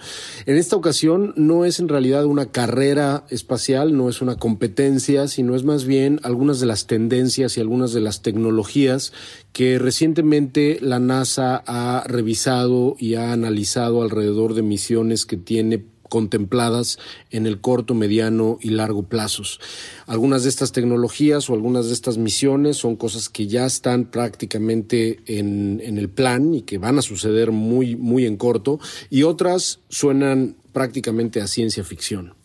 En 0.46 0.56
esta 0.56 0.75
ocasión 0.75 1.32
no 1.37 1.64
es 1.64 1.78
en 1.78 1.87
realidad 1.87 2.25
una 2.25 2.46
carrera 2.46 3.25
espacial, 3.30 3.96
no 3.96 4.08
es 4.08 4.20
una 4.20 4.35
competencia, 4.35 5.28
sino 5.28 5.54
es 5.54 5.62
más 5.62 5.85
bien 5.85 6.18
algunas 6.25 6.58
de 6.58 6.66
las 6.66 6.88
tendencias 6.88 7.56
y 7.56 7.61
algunas 7.61 7.92
de 7.92 8.00
las 8.00 8.23
tecnologías 8.23 9.12
que 9.52 9.78
recientemente 9.78 10.78
la 10.82 10.99
NASA 10.99 11.62
ha 11.68 12.02
revisado 12.08 12.96
y 12.99 13.14
ha 13.14 13.30
analizado 13.32 14.02
alrededor 14.02 14.54
de 14.54 14.62
misiones 14.62 15.25
que 15.25 15.37
tiene 15.37 15.85
contempladas 16.09 16.99
en 17.31 17.47
el 17.47 17.61
corto, 17.61 17.95
mediano 17.95 18.59
y 18.61 18.71
largo 18.71 19.05
plazos. 19.05 19.61
Algunas 20.07 20.43
de 20.45 20.49
estas 20.49 20.73
tecnologías 20.73 21.51
o 21.51 21.55
algunas 21.55 21.87
de 21.87 21.93
estas 21.93 22.19
misiones 22.19 22.77
son 22.77 22.97
cosas 22.97 23.29
que 23.29 23.47
ya 23.47 23.67
están 23.67 24.07
prácticamente 24.07 25.21
en, 25.27 25.81
en 25.85 25.99
el 25.99 26.09
plan 26.09 26.55
y 26.55 26.63
que 26.63 26.79
van 26.79 26.99
a 26.99 27.03
suceder 27.03 27.51
muy, 27.51 27.97
muy 27.97 28.27
en 28.27 28.37
corto 28.37 28.79
y 29.11 29.25
otras 29.25 29.81
suenan 29.89 30.57
prácticamente 30.73 31.41
a 31.41 31.47
ciencia 31.47 31.85
ficción. 31.85 32.36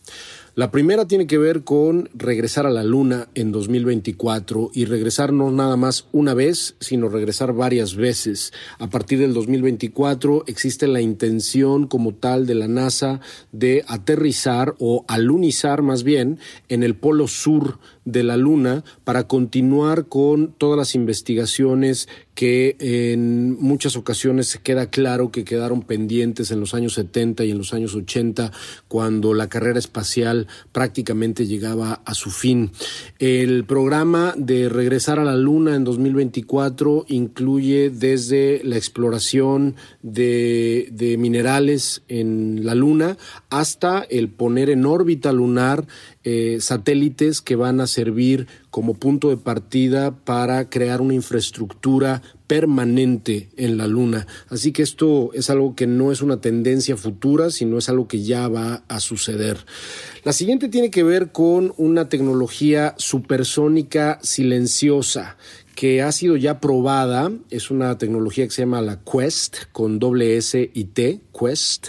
La 0.53 0.69
primera 0.69 1.07
tiene 1.07 1.27
que 1.27 1.37
ver 1.37 1.63
con 1.63 2.09
regresar 2.13 2.65
a 2.65 2.69
la 2.69 2.83
Luna 2.83 3.29
en 3.35 3.53
2024 3.53 4.71
y 4.73 4.83
regresar 4.83 5.31
no 5.31 5.49
nada 5.49 5.77
más 5.77 6.09
una 6.11 6.33
vez, 6.33 6.75
sino 6.81 7.07
regresar 7.07 7.53
varias 7.53 7.95
veces. 7.95 8.51
A 8.77 8.89
partir 8.89 9.19
del 9.19 9.33
2024 9.33 10.43
existe 10.47 10.87
la 10.87 10.99
intención 10.99 11.87
como 11.87 12.13
tal 12.15 12.47
de 12.47 12.55
la 12.55 12.67
NASA 12.67 13.21
de 13.53 13.85
aterrizar 13.87 14.75
o 14.77 15.05
alunizar 15.07 15.83
más 15.83 16.03
bien 16.03 16.37
en 16.67 16.83
el 16.83 16.95
polo 16.97 17.29
sur 17.29 17.79
de 18.05 18.23
la 18.23 18.37
Luna 18.37 18.83
para 19.03 19.27
continuar 19.27 20.07
con 20.07 20.53
todas 20.57 20.77
las 20.77 20.95
investigaciones 20.95 22.07
que 22.33 22.75
en 22.79 23.61
muchas 23.61 23.95
ocasiones 23.95 24.47
se 24.47 24.59
queda 24.59 24.89
claro 24.89 25.31
que 25.31 25.43
quedaron 25.43 25.81
pendientes 25.81 26.49
en 26.51 26.59
los 26.59 26.73
años 26.73 26.93
70 26.93 27.43
y 27.43 27.51
en 27.51 27.57
los 27.57 27.73
años 27.73 27.93
80 27.93 28.51
cuando 28.87 29.33
la 29.33 29.47
carrera 29.49 29.77
espacial 29.77 30.47
prácticamente 30.71 31.45
llegaba 31.45 32.01
a 32.05 32.13
su 32.13 32.31
fin. 32.31 32.71
El 33.19 33.65
programa 33.65 34.33
de 34.37 34.69
regresar 34.69 35.19
a 35.19 35.25
la 35.25 35.35
Luna 35.35 35.75
en 35.75 35.83
2024 35.83 37.05
incluye 37.09 37.89
desde 37.89 38.61
la 38.63 38.77
exploración 38.77 39.75
de, 40.01 40.89
de 40.91 41.17
minerales 41.17 42.01
en 42.07 42.65
la 42.65 42.75
Luna 42.75 43.17
hasta 43.49 44.01
el 44.09 44.29
poner 44.29 44.69
en 44.69 44.85
órbita 44.85 45.31
lunar 45.31 45.85
eh, 46.23 46.57
satélites 46.59 47.41
que 47.41 47.55
van 47.55 47.81
a 47.81 47.87
servir 47.87 48.47
como 48.69 48.93
punto 48.93 49.29
de 49.29 49.37
partida 49.37 50.11
para 50.23 50.69
crear 50.69 51.01
una 51.01 51.13
infraestructura 51.13 52.21
permanente 52.47 53.49
en 53.55 53.77
la 53.77 53.87
Luna. 53.87 54.27
Así 54.49 54.71
que 54.71 54.83
esto 54.83 55.31
es 55.33 55.49
algo 55.49 55.75
que 55.75 55.87
no 55.87 56.11
es 56.11 56.21
una 56.21 56.41
tendencia 56.41 56.97
futura, 56.97 57.49
sino 57.49 57.77
es 57.77 57.89
algo 57.89 58.07
que 58.07 58.23
ya 58.23 58.47
va 58.49 58.83
a 58.87 58.99
suceder. 58.99 59.57
La 60.23 60.33
siguiente 60.33 60.67
tiene 60.67 60.91
que 60.91 61.03
ver 61.03 61.31
con 61.31 61.73
una 61.77 62.09
tecnología 62.09 62.93
supersónica 62.97 64.19
silenciosa 64.21 65.37
que 65.81 66.03
ha 66.03 66.11
sido 66.11 66.37
ya 66.37 66.59
probada. 66.59 67.31
Es 67.49 67.71
una 67.71 67.97
tecnología 67.97 68.45
que 68.45 68.51
se 68.51 68.61
llama 68.61 68.83
la 68.83 68.99
Quest, 68.99 69.63
con 69.71 69.97
doble 69.97 70.37
S 70.37 70.69
y 70.71 70.83
T, 70.83 71.21
Quest. 71.33 71.87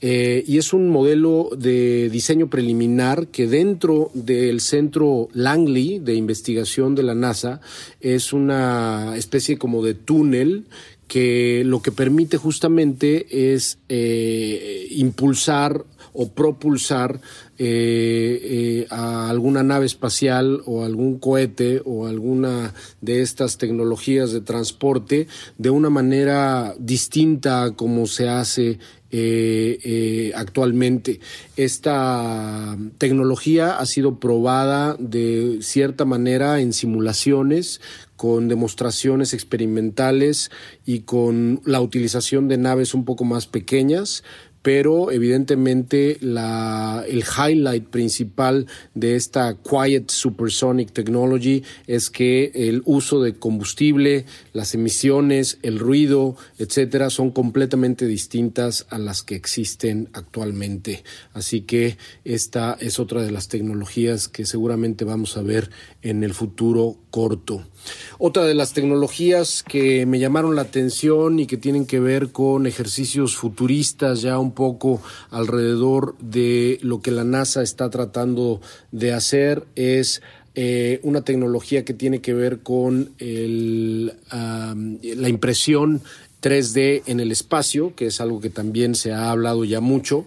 Eh, 0.00 0.42
y 0.44 0.58
es 0.58 0.72
un 0.72 0.88
modelo 0.88 1.48
de 1.56 2.10
diseño 2.10 2.50
preliminar 2.50 3.28
que 3.28 3.46
dentro 3.46 4.10
del 4.12 4.60
centro 4.60 5.28
Langley 5.34 6.00
de 6.00 6.16
investigación 6.16 6.96
de 6.96 7.04
la 7.04 7.14
NASA 7.14 7.60
es 8.00 8.32
una 8.32 9.16
especie 9.16 9.56
como 9.56 9.84
de 9.84 9.94
túnel 9.94 10.64
que 11.06 11.62
lo 11.64 11.80
que 11.80 11.92
permite 11.92 12.38
justamente 12.38 13.54
es 13.54 13.78
eh, 13.88 14.88
impulsar 14.90 15.84
o 16.12 16.30
propulsar 16.32 17.20
eh, 17.58 18.86
a 18.90 19.28
alguna 19.28 19.62
nave 19.62 19.86
espacial 19.86 20.62
o 20.66 20.84
algún 20.84 21.18
cohete 21.18 21.82
o 21.84 22.06
alguna 22.06 22.72
de 23.00 23.22
estas 23.22 23.58
tecnologías 23.58 24.32
de 24.32 24.40
transporte 24.40 25.26
de 25.58 25.70
una 25.70 25.90
manera 25.90 26.74
distinta 26.78 27.64
a 27.64 27.74
como 27.74 28.06
se 28.06 28.28
hace 28.28 28.78
eh, 29.10 29.78
eh, 29.84 30.32
actualmente. 30.34 31.20
Esta 31.56 32.76
tecnología 32.98 33.78
ha 33.78 33.86
sido 33.86 34.20
probada 34.20 34.96
de 34.98 35.60
cierta 35.62 36.04
manera 36.04 36.60
en 36.60 36.74
simulaciones 36.74 37.80
con 38.16 38.48
demostraciones 38.48 39.32
experimentales 39.32 40.50
y 40.84 41.00
con 41.00 41.62
la 41.64 41.80
utilización 41.80 42.48
de 42.48 42.58
naves 42.58 42.92
un 42.92 43.06
poco 43.06 43.24
más 43.24 43.46
pequeñas, 43.46 44.24
pero 44.68 45.10
evidentemente 45.10 46.18
el 46.20 47.24
highlight 47.24 47.86
principal 47.86 48.66
de 48.94 49.16
esta 49.16 49.56
Quiet 49.56 50.10
Supersonic 50.10 50.92
Technology 50.92 51.62
es 51.86 52.10
que 52.10 52.52
el 52.54 52.82
uso 52.84 53.22
de 53.22 53.32
combustible, 53.32 54.26
las 54.52 54.74
emisiones, 54.74 55.58
el 55.62 55.78
ruido, 55.78 56.36
etcétera, 56.58 57.08
son 57.08 57.30
completamente 57.30 58.04
distintas 58.04 58.86
a 58.90 58.98
las 58.98 59.22
que 59.22 59.36
existen 59.36 60.10
actualmente. 60.12 61.02
Así 61.32 61.62
que 61.62 61.96
esta 62.26 62.76
es 62.78 62.98
otra 62.98 63.22
de 63.22 63.30
las 63.30 63.48
tecnologías 63.48 64.28
que 64.28 64.44
seguramente 64.44 65.06
vamos 65.06 65.38
a 65.38 65.42
ver 65.42 65.70
en 66.02 66.22
el 66.22 66.34
futuro 66.34 66.98
corto. 67.10 67.64
Otra 68.18 68.44
de 68.44 68.54
las 68.54 68.72
tecnologías 68.72 69.62
que 69.62 70.06
me 70.06 70.18
llamaron 70.18 70.56
la 70.56 70.62
atención 70.62 71.38
y 71.38 71.46
que 71.46 71.56
tienen 71.56 71.86
que 71.86 72.00
ver 72.00 72.32
con 72.32 72.66
ejercicios 72.66 73.36
futuristas 73.36 74.22
ya 74.22 74.38
un 74.38 74.52
poco 74.52 75.00
alrededor 75.30 76.16
de 76.18 76.78
lo 76.82 77.00
que 77.00 77.10
la 77.10 77.24
NASA 77.24 77.62
está 77.62 77.90
tratando 77.90 78.60
de 78.90 79.12
hacer 79.12 79.66
es 79.76 80.22
eh, 80.54 80.98
una 81.04 81.22
tecnología 81.22 81.84
que 81.84 81.94
tiene 81.94 82.20
que 82.20 82.34
ver 82.34 82.60
con 82.60 83.12
la 83.20 85.28
impresión 85.28 86.02
3D 86.42 87.02
en 87.06 87.20
el 87.20 87.32
espacio, 87.32 87.94
que 87.94 88.06
es 88.06 88.20
algo 88.20 88.40
que 88.40 88.50
también 88.50 88.94
se 88.94 89.12
ha 89.12 89.30
hablado 89.30 89.64
ya 89.64 89.80
mucho. 89.80 90.26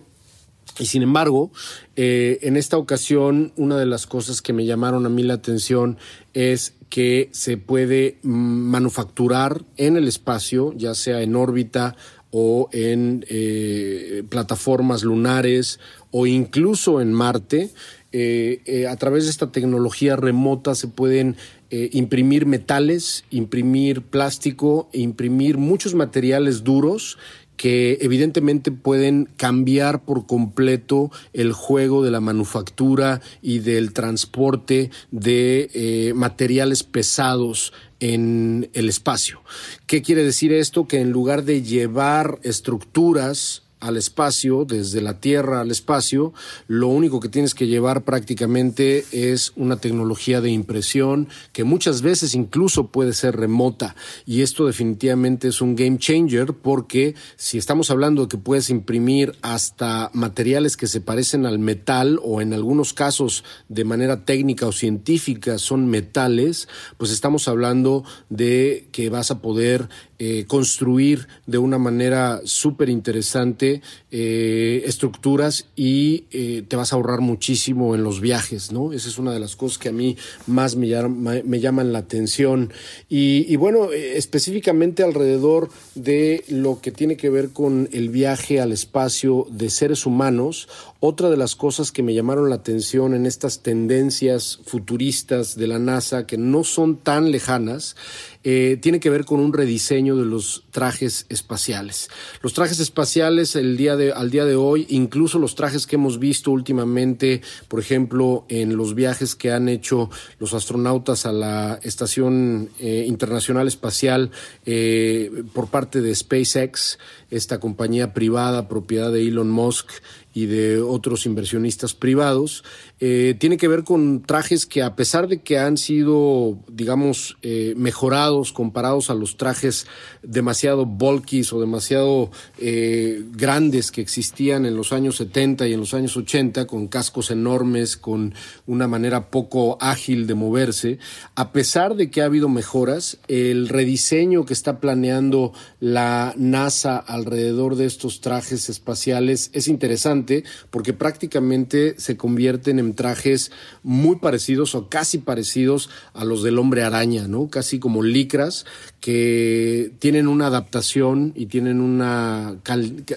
Y 0.81 0.87
sin 0.87 1.03
embargo, 1.03 1.51
eh, 1.95 2.39
en 2.41 2.57
esta 2.57 2.75
ocasión, 2.79 3.53
una 3.55 3.77
de 3.77 3.85
las 3.85 4.07
cosas 4.07 4.41
que 4.41 4.51
me 4.51 4.65
llamaron 4.65 5.05
a 5.05 5.09
mí 5.09 5.21
la 5.21 5.35
atención 5.35 5.99
es 6.33 6.73
que 6.89 7.29
se 7.33 7.57
puede 7.57 8.17
mm, 8.23 8.29
manufacturar 8.31 9.61
en 9.77 9.95
el 9.95 10.07
espacio, 10.07 10.73
ya 10.75 10.95
sea 10.95 11.21
en 11.21 11.35
órbita 11.35 11.95
o 12.31 12.67
en 12.71 13.23
eh, 13.29 14.23
plataformas 14.27 15.03
lunares 15.03 15.79
o 16.09 16.25
incluso 16.25 16.99
en 16.99 17.13
Marte. 17.13 17.69
Eh, 18.11 18.87
a 18.89 18.95
través 18.95 19.25
de 19.25 19.29
esta 19.29 19.51
tecnología 19.51 20.15
remota 20.15 20.73
se 20.73 20.87
pueden 20.87 21.37
imprimir 21.69 22.45
metales, 22.47 23.23
imprimir 23.29 24.01
plástico, 24.01 24.89
imprimir 24.91 25.57
muchos 25.57 25.95
materiales 25.95 26.65
duros 26.65 27.17
que 27.57 27.99
evidentemente 28.01 28.71
pueden 28.71 29.29
cambiar 29.37 30.03
por 30.03 30.25
completo 30.25 31.11
el 31.33 31.53
juego 31.53 32.03
de 32.03 32.11
la 32.11 32.19
manufactura 32.19 33.21
y 33.41 33.59
del 33.59 33.93
transporte 33.93 34.89
de 35.11 35.69
eh, 35.73 36.13
materiales 36.15 36.83
pesados 36.83 37.71
en 37.99 38.69
el 38.73 38.89
espacio. 38.89 39.41
¿Qué 39.85 40.01
quiere 40.01 40.23
decir 40.23 40.51
esto? 40.51 40.87
Que 40.87 41.01
en 41.01 41.11
lugar 41.11 41.43
de 41.43 41.61
llevar 41.61 42.39
estructuras 42.43 43.63
al 43.81 43.97
espacio, 43.97 44.63
desde 44.65 45.01
la 45.01 45.19
Tierra 45.19 45.59
al 45.59 45.71
espacio, 45.71 46.33
lo 46.67 46.87
único 46.87 47.19
que 47.19 47.29
tienes 47.29 47.53
que 47.53 47.67
llevar 47.67 48.03
prácticamente 48.03 49.05
es 49.11 49.51
una 49.55 49.77
tecnología 49.77 50.39
de 50.39 50.51
impresión 50.51 51.27
que 51.51 51.63
muchas 51.63 52.01
veces 52.01 52.33
incluso 52.35 52.87
puede 52.87 53.13
ser 53.13 53.35
remota. 53.35 53.95
Y 54.25 54.41
esto 54.41 54.65
definitivamente 54.65 55.49
es 55.49 55.61
un 55.61 55.75
game 55.75 55.97
changer 55.97 56.53
porque 56.53 57.15
si 57.35 57.57
estamos 57.57 57.91
hablando 57.91 58.23
de 58.23 58.27
que 58.29 58.37
puedes 58.37 58.69
imprimir 58.69 59.35
hasta 59.41 60.09
materiales 60.13 60.77
que 60.77 60.87
se 60.87 61.01
parecen 61.01 61.45
al 61.45 61.59
metal 61.59 62.19
o 62.23 62.41
en 62.41 62.53
algunos 62.53 62.93
casos 62.93 63.43
de 63.67 63.83
manera 63.83 64.25
técnica 64.25 64.67
o 64.67 64.71
científica 64.71 65.57
son 65.57 65.87
metales, 65.87 66.67
pues 66.97 67.11
estamos 67.11 67.47
hablando 67.47 68.03
de 68.29 68.87
que 68.91 69.09
vas 69.09 69.31
a 69.31 69.41
poder 69.41 69.89
eh, 70.23 70.45
construir 70.45 71.27
de 71.47 71.57
una 71.57 71.79
manera 71.79 72.41
súper 72.43 72.89
interesante 72.89 73.81
eh, 74.11 74.83
estructuras 74.85 75.65
y 75.75 76.25
eh, 76.29 76.63
te 76.67 76.75
vas 76.75 76.93
a 76.93 76.97
ahorrar 76.97 77.21
muchísimo 77.21 77.95
en 77.95 78.03
los 78.03 78.21
viajes, 78.21 78.71
¿no? 78.71 78.93
Esa 78.93 79.09
es 79.09 79.17
una 79.17 79.33
de 79.33 79.39
las 79.39 79.55
cosas 79.55 79.79
que 79.79 79.89
a 79.89 79.91
mí 79.91 80.17
más 80.45 80.75
me, 80.75 80.87
llaman 80.87 81.91
la 81.91 81.97
atención. 81.97 82.71
Y, 83.09 83.51
y, 83.51 83.55
bueno, 83.55 83.91
específicamente 83.91 85.01
alrededor 85.01 85.71
de 85.95 86.43
lo 86.49 86.81
que 86.81 86.91
tiene 86.91 87.17
que 87.17 87.31
ver 87.31 87.49
con 87.49 87.89
el 87.91 88.09
viaje 88.09 88.61
al 88.61 88.73
espacio 88.73 89.47
de 89.49 89.71
seres 89.71 90.05
humanos 90.05 90.67
Otra 91.03 91.31
de 91.31 91.37
las 91.37 91.55
cosas 91.55 91.91
que 91.91 92.03
me 92.03 92.13
llamaron 92.13 92.51
la 92.51 92.57
atención 92.57 93.15
en 93.15 93.25
estas 93.25 93.63
tendencias 93.63 94.59
futuristas 94.65 95.55
de 95.55 95.65
la 95.65 95.79
NASA, 95.79 96.27
que 96.27 96.37
no 96.37 96.63
son 96.63 96.97
tan 96.97 97.31
lejanas, 97.31 97.95
eh, 98.43 98.77
tiene 98.81 98.99
que 98.99 99.09
ver 99.09 99.25
con 99.25 99.39
un 99.39 99.53
rediseño 99.53 100.15
de 100.15 100.25
los 100.25 100.63
trajes 100.71 101.25
espaciales. 101.29 102.09
Los 102.41 102.53
trajes 102.53 102.79
espaciales 102.79 103.55
el 103.55 103.77
día 103.77 103.95
de, 103.95 104.11
al 104.13 104.31
día 104.31 104.45
de 104.45 104.55
hoy, 104.55 104.87
incluso 104.89 105.37
los 105.37 105.55
trajes 105.55 105.85
que 105.85 105.95
hemos 105.95 106.19
visto 106.19 106.51
últimamente, 106.51 107.41
por 107.67 107.79
ejemplo, 107.79 108.45
en 108.49 108.75
los 108.75 108.95
viajes 108.95 109.35
que 109.35 109.51
han 109.51 109.69
hecho 109.69 110.09
los 110.39 110.53
astronautas 110.53 111.25
a 111.25 111.31
la 111.31 111.79
Estación 111.83 112.69
eh, 112.79 113.05
Internacional 113.07 113.67
Espacial 113.67 114.31
eh, 114.65 115.43
por 115.53 115.67
parte 115.67 116.01
de 116.01 116.15
SpaceX, 116.15 116.97
esta 117.29 117.59
compañía 117.59 118.13
privada 118.13 118.67
propiedad 118.67 119.11
de 119.11 119.27
Elon 119.27 119.49
Musk, 119.49 119.89
y 120.33 120.45
de 120.45 120.81
otros 120.81 121.25
inversionistas 121.25 121.93
privados, 121.93 122.63
eh, 122.99 123.35
tiene 123.39 123.57
que 123.57 123.67
ver 123.67 123.83
con 123.83 124.21
trajes 124.21 124.65
que 124.65 124.81
a 124.81 124.95
pesar 124.95 125.27
de 125.27 125.41
que 125.41 125.57
han 125.57 125.77
sido, 125.77 126.59
digamos, 126.71 127.37
eh, 127.41 127.73
mejorados 127.75 128.53
comparados 128.53 129.09
a 129.09 129.15
los 129.15 129.37
trajes 129.37 129.87
demasiado 130.23 130.85
bulky 130.85 131.41
o 131.51 131.59
demasiado 131.59 132.31
eh, 132.59 133.23
grandes 133.33 133.91
que 133.91 134.01
existían 134.01 134.65
en 134.65 134.75
los 134.75 134.93
años 134.93 135.17
70 135.17 135.67
y 135.67 135.73
en 135.73 135.79
los 135.79 135.93
años 135.93 136.15
80, 136.15 136.67
con 136.67 136.87
cascos 136.87 137.31
enormes, 137.31 137.97
con 137.97 138.33
una 138.67 138.87
manera 138.87 139.29
poco 139.29 139.77
ágil 139.81 140.27
de 140.27 140.35
moverse, 140.35 140.99
a 141.35 141.51
pesar 141.51 141.95
de 141.95 142.09
que 142.09 142.21
ha 142.21 142.25
habido 142.25 142.49
mejoras, 142.49 143.17
el 143.27 143.67
rediseño 143.67 144.45
que 144.45 144.53
está 144.53 144.79
planeando 144.79 145.53
la 145.79 146.33
NASA 146.37 146.97
alrededor 146.97 147.75
de 147.75 147.85
estos 147.85 148.21
trajes 148.21 148.69
espaciales 148.69 149.49
es 149.53 149.67
interesante 149.67 150.20
porque 150.69 150.93
prácticamente 150.93 151.95
se 151.97 152.17
convierten 152.17 152.79
en 152.79 152.95
trajes 152.95 153.51
muy 153.83 154.17
parecidos 154.17 154.75
o 154.75 154.89
casi 154.89 155.19
parecidos 155.19 155.89
a 156.13 156.25
los 156.25 156.43
del 156.43 156.59
hombre 156.59 156.83
araña, 156.83 157.27
¿no? 157.27 157.49
Casi 157.49 157.79
como 157.79 158.03
licras 158.03 158.65
que 159.01 159.93
tienen 159.97 160.27
una 160.27 160.45
adaptación 160.45 161.33
y 161.35 161.47
tienen 161.47 161.81
una, 161.81 162.57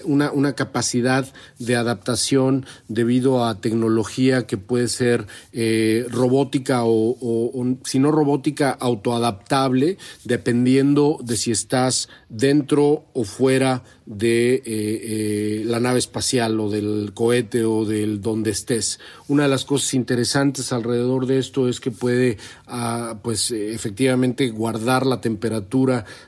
una, 0.03 0.31
una 0.31 0.53
capacidad 0.53 1.31
de 1.59 1.75
adaptación 1.75 2.65
debido 2.87 3.45
a 3.45 3.61
tecnología 3.61 4.47
que 4.47 4.57
puede 4.57 4.87
ser 4.87 5.27
eh, 5.53 6.07
robótica 6.09 6.81
o, 6.85 7.77
si 7.83 7.99
no 7.99 8.11
robótica, 8.11 8.71
autoadaptable, 8.71 9.99
dependiendo 10.23 11.19
de 11.23 11.37
si 11.37 11.51
estás 11.51 12.09
dentro 12.29 13.05
o 13.13 13.23
fuera 13.23 13.83
de 14.07 14.55
eh, 14.55 14.63
eh, 14.65 15.63
la 15.65 15.79
nave 15.79 15.99
espacial 15.99 16.59
o 16.59 16.69
del 16.69 17.11
cohete 17.13 17.63
o 17.63 17.85
del 17.85 18.21
donde 18.21 18.51
estés. 18.51 18.99
Una 19.27 19.43
de 19.43 19.49
las 19.49 19.65
cosas 19.65 19.93
interesantes 19.93 20.73
alrededor 20.73 21.27
de 21.27 21.37
esto 21.37 21.69
es 21.69 21.79
que 21.79 21.91
puede, 21.91 22.37
ah, 22.67 23.19
pues, 23.23 23.51
efectivamente 23.51 24.49
guardar 24.49 25.05
la 25.05 25.21
temperatura 25.21 25.74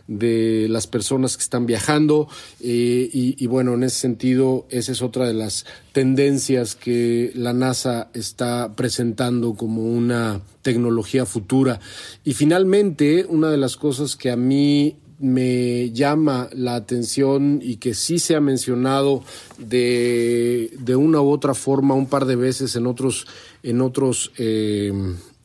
de 0.07 0.67
las 0.69 0.87
personas 0.87 1.37
que 1.37 1.43
están 1.43 1.65
viajando 1.65 2.27
eh, 2.59 3.09
y, 3.11 3.47
bueno, 3.47 3.73
en 3.73 3.83
ese 3.83 3.99
sentido, 3.99 4.65
esa 4.69 4.91
es 4.91 5.01
otra 5.01 5.27
de 5.27 5.33
las 5.33 5.65
tendencias 5.91 6.75
que 6.75 7.31
la 7.35 7.53
NASA 7.53 8.09
está 8.13 8.75
presentando 8.75 9.53
como 9.53 9.83
una 9.83 10.41
tecnología 10.61 11.25
futura. 11.25 11.79
Y 12.23 12.33
finalmente, 12.33 13.25
una 13.27 13.49
de 13.49 13.57
las 13.57 13.77
cosas 13.77 14.15
que 14.15 14.31
a 14.31 14.35
mí 14.35 14.97
me 15.19 15.91
llama 15.91 16.49
la 16.53 16.75
atención 16.75 17.59
y 17.63 17.77
que 17.77 17.95
sí 17.95 18.19
se 18.19 18.35
ha 18.35 18.41
mencionado 18.41 19.23
de, 19.57 20.71
de 20.79 20.95
una 20.95 21.21
u 21.21 21.29
otra 21.31 21.55
forma 21.55 21.95
un 21.95 22.05
par 22.05 22.25
de 22.25 22.35
veces 22.35 22.75
en 22.75 22.85
otros, 22.85 23.25
en 23.63 23.81
otros 23.81 24.31
eh, 24.37 24.93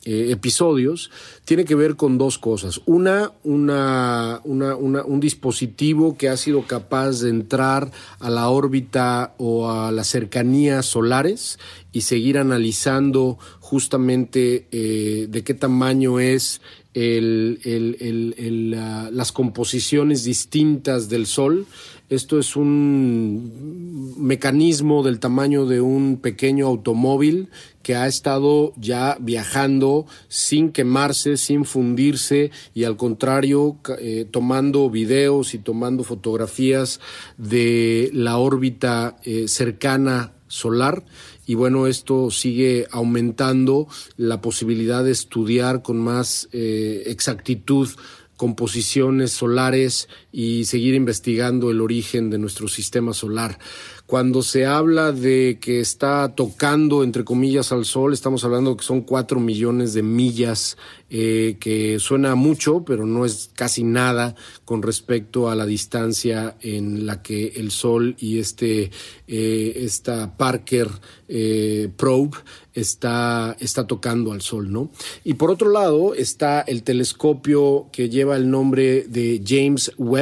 eh, 0.04 0.28
episodios, 0.30 1.10
tiene 1.44 1.64
que 1.64 1.74
ver 1.74 1.96
con 1.96 2.18
dos 2.18 2.38
cosas. 2.38 2.80
Una, 2.86 3.32
una, 3.44 4.40
una, 4.44 4.74
un 4.74 5.20
dispositivo 5.20 6.16
que 6.16 6.28
ha 6.28 6.36
sido 6.36 6.66
capaz 6.66 7.20
de 7.20 7.30
entrar 7.30 7.90
a 8.18 8.30
la 8.30 8.48
órbita 8.48 9.34
o 9.38 9.70
a 9.70 9.92
las 9.92 10.08
cercanías 10.08 10.86
solares 10.86 11.58
y 11.92 12.00
seguir 12.00 12.38
analizando 12.38 13.38
justamente 13.60 14.66
eh, 14.72 15.26
de 15.28 15.44
qué 15.44 15.54
tamaño 15.54 16.18
es 16.18 16.60
el, 16.94 17.60
el, 17.64 18.34
el, 18.36 18.70
las 19.16 19.32
composiciones 19.32 20.24
distintas 20.24 21.08
del 21.08 21.26
Sol. 21.26 21.66
Esto 22.10 22.38
es 22.38 22.56
un 22.56 24.14
mecanismo 24.18 25.02
del 25.02 25.18
tamaño 25.18 25.64
de 25.64 25.80
un 25.80 26.18
pequeño 26.18 26.66
automóvil 26.66 27.48
que 27.82 27.94
ha 27.94 28.06
estado 28.06 28.72
ya 28.76 29.16
viajando 29.20 30.06
sin 30.28 30.72
quemarse, 30.72 31.36
sin 31.36 31.64
fundirse 31.64 32.50
y 32.74 32.84
al 32.84 32.96
contrario 32.96 33.78
eh, 33.98 34.26
tomando 34.30 34.90
videos 34.90 35.54
y 35.54 35.58
tomando 35.58 36.04
fotografías 36.04 37.00
de 37.36 38.10
la 38.12 38.38
órbita 38.38 39.16
eh, 39.24 39.48
cercana 39.48 40.32
solar. 40.48 41.04
Y 41.46 41.54
bueno, 41.54 41.86
esto 41.86 42.30
sigue 42.30 42.86
aumentando 42.90 43.88
la 44.16 44.40
posibilidad 44.40 45.02
de 45.02 45.10
estudiar 45.10 45.82
con 45.82 45.98
más 45.98 46.48
eh, 46.52 47.02
exactitud 47.06 47.88
composiciones 48.36 49.30
solares 49.30 50.08
y 50.32 50.64
seguir 50.64 50.94
investigando 50.94 51.70
el 51.70 51.80
origen 51.80 52.30
de 52.30 52.38
nuestro 52.38 52.66
sistema 52.66 53.12
solar. 53.12 53.58
Cuando 54.06 54.42
se 54.42 54.66
habla 54.66 55.12
de 55.12 55.58
que 55.60 55.80
está 55.80 56.34
tocando, 56.34 57.04
entre 57.04 57.24
comillas, 57.24 57.72
al 57.72 57.84
Sol, 57.84 58.12
estamos 58.12 58.44
hablando 58.44 58.76
que 58.76 58.84
son 58.84 59.02
cuatro 59.02 59.40
millones 59.40 59.94
de 59.94 60.02
millas, 60.02 60.76
eh, 61.08 61.56
que 61.60 61.98
suena 61.98 62.34
mucho, 62.34 62.84
pero 62.84 63.06
no 63.06 63.24
es 63.24 63.50
casi 63.54 63.84
nada 63.84 64.34
con 64.64 64.82
respecto 64.82 65.48
a 65.48 65.54
la 65.54 65.66
distancia 65.66 66.56
en 66.60 67.06
la 67.06 67.22
que 67.22 67.54
el 67.56 67.70
Sol 67.70 68.16
y 68.18 68.38
este, 68.38 68.90
eh, 69.28 69.72
esta 69.76 70.36
Parker 70.36 70.88
eh, 71.28 71.90
Probe 71.96 72.38
está, 72.74 73.56
está 73.60 73.86
tocando 73.86 74.32
al 74.32 74.42
Sol, 74.42 74.72
¿no? 74.72 74.90
Y 75.24 75.34
por 75.34 75.50
otro 75.50 75.70
lado 75.70 76.14
está 76.14 76.60
el 76.62 76.82
telescopio 76.82 77.88
que 77.92 78.08
lleva 78.08 78.36
el 78.36 78.50
nombre 78.50 79.04
de 79.04 79.42
James 79.46 79.92
Webb, 79.98 80.21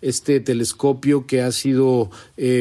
este 0.00 0.40
telescopio 0.40 1.26
que 1.26 1.42
ha 1.42 1.52
sido 1.52 2.10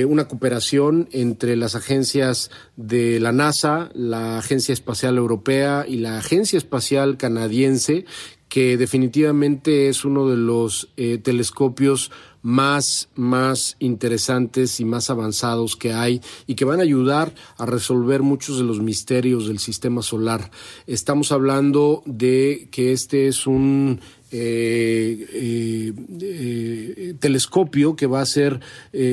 una 0.07 0.27
cooperación 0.27 1.07
entre 1.11 1.55
las 1.55 1.75
agencias 1.75 2.49
de 2.75 3.19
la 3.19 3.31
NASA, 3.31 3.89
la 3.93 4.37
Agencia 4.37 4.73
Espacial 4.73 5.17
Europea 5.17 5.85
y 5.87 5.97
la 5.97 6.17
Agencia 6.17 6.57
Espacial 6.57 7.17
Canadiense, 7.17 8.05
que 8.49 8.77
definitivamente 8.77 9.89
es 9.89 10.05
uno 10.05 10.29
de 10.29 10.37
los 10.37 10.89
eh, 10.97 11.17
telescopios 11.17 12.11
más, 12.41 13.09
más 13.15 13.75
interesantes 13.79 14.79
y 14.79 14.85
más 14.85 15.09
avanzados 15.09 15.75
que 15.75 15.93
hay 15.93 16.21
y 16.45 16.55
que 16.55 16.63
van 16.63 16.79
a 16.79 16.83
ayudar 16.83 17.33
a 17.57 17.65
resolver 17.65 18.21
muchos 18.21 18.57
de 18.57 18.63
los 18.63 18.79
misterios 18.79 19.47
del 19.47 19.59
sistema 19.59 20.03
solar. 20.03 20.51
Estamos 20.85 21.31
hablando 21.31 22.03
de 22.05 22.69
que 22.71 22.93
este 22.93 23.27
es 23.27 23.47
un 23.47 23.99
eh, 24.37 25.27
eh, 25.31 25.93
eh, 26.19 27.13
telescopio 27.19 27.95
que 27.95 28.05
va 28.05 28.19
a 28.19 28.25
ser 28.25 28.59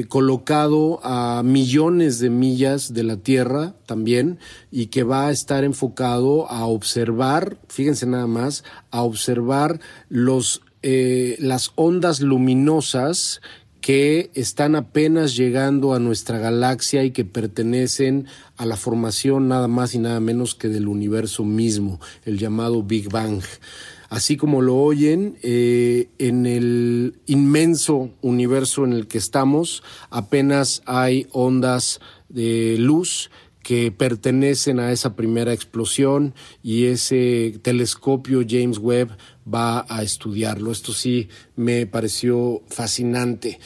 colocado 0.09 0.99
a 1.05 1.43
millones 1.45 2.19
de 2.19 2.29
millas 2.29 2.93
de 2.93 3.05
la 3.05 3.17
Tierra 3.19 3.75
también 3.87 4.41
y 4.73 4.87
que 4.87 5.05
va 5.05 5.29
a 5.29 5.31
estar 5.31 5.63
enfocado 5.63 6.51
a 6.51 6.67
observar, 6.67 7.57
fíjense 7.69 8.07
nada 8.07 8.27
más, 8.27 8.65
a 8.91 9.03
observar 9.03 9.79
los, 10.09 10.63
las 10.83 11.71
ondas 11.77 12.21
luminosas 12.21 13.41
que 13.81 14.31
están 14.35 14.75
apenas 14.75 15.37
llegando 15.37 15.95
a 15.95 16.01
nuestra 16.01 16.39
galaxia 16.39 17.05
y 17.05 17.13
que 17.13 17.25
pertenecen 17.25 18.27
a 18.57 18.67
la 18.67 18.77
formación 18.77 19.47
nada 19.49 19.69
más 19.69 19.95
y 19.95 19.99
nada 19.99 20.19
menos 20.19 20.57
que 20.57 20.69
del 20.69 20.89
universo 20.89 21.45
mismo, 21.45 22.01
el 22.25 22.39
llamado 22.39 22.83
Big 22.83 23.09
Bang 23.09 23.43
así 24.13 24.37
como 24.37 24.61
lo 24.61 24.77
oyen, 24.77 25.39
eh, 25.43 26.11
en 26.19 26.45
el 26.45 27.19
inmenso 27.25 28.11
universo 28.21 28.85
en 28.85 28.93
el 28.93 29.07
que 29.07 29.17
estamos, 29.17 29.83
apenas 30.11 30.83
hay 30.85 31.29
ondas 31.33 31.99
de 32.29 32.77
luz 32.79 33.31
que 33.63 33.91
pertenecen 33.91 34.81
a 34.81 34.93
esa 34.93 35.17
primera 35.17 35.55
explosión 35.55 36.35
y 36.63 36.85
ese 36.89 37.59
telescopio 37.63 38.45
James 38.47 38.77
Webb 38.77 39.17
va 39.47 39.87
a 39.89 40.03
estudiarlo. 40.03 40.73
Esto 40.73 40.93
sí 40.93 41.31
me 41.57 41.87
pareció 41.87 42.61
fascinante. 42.69 43.61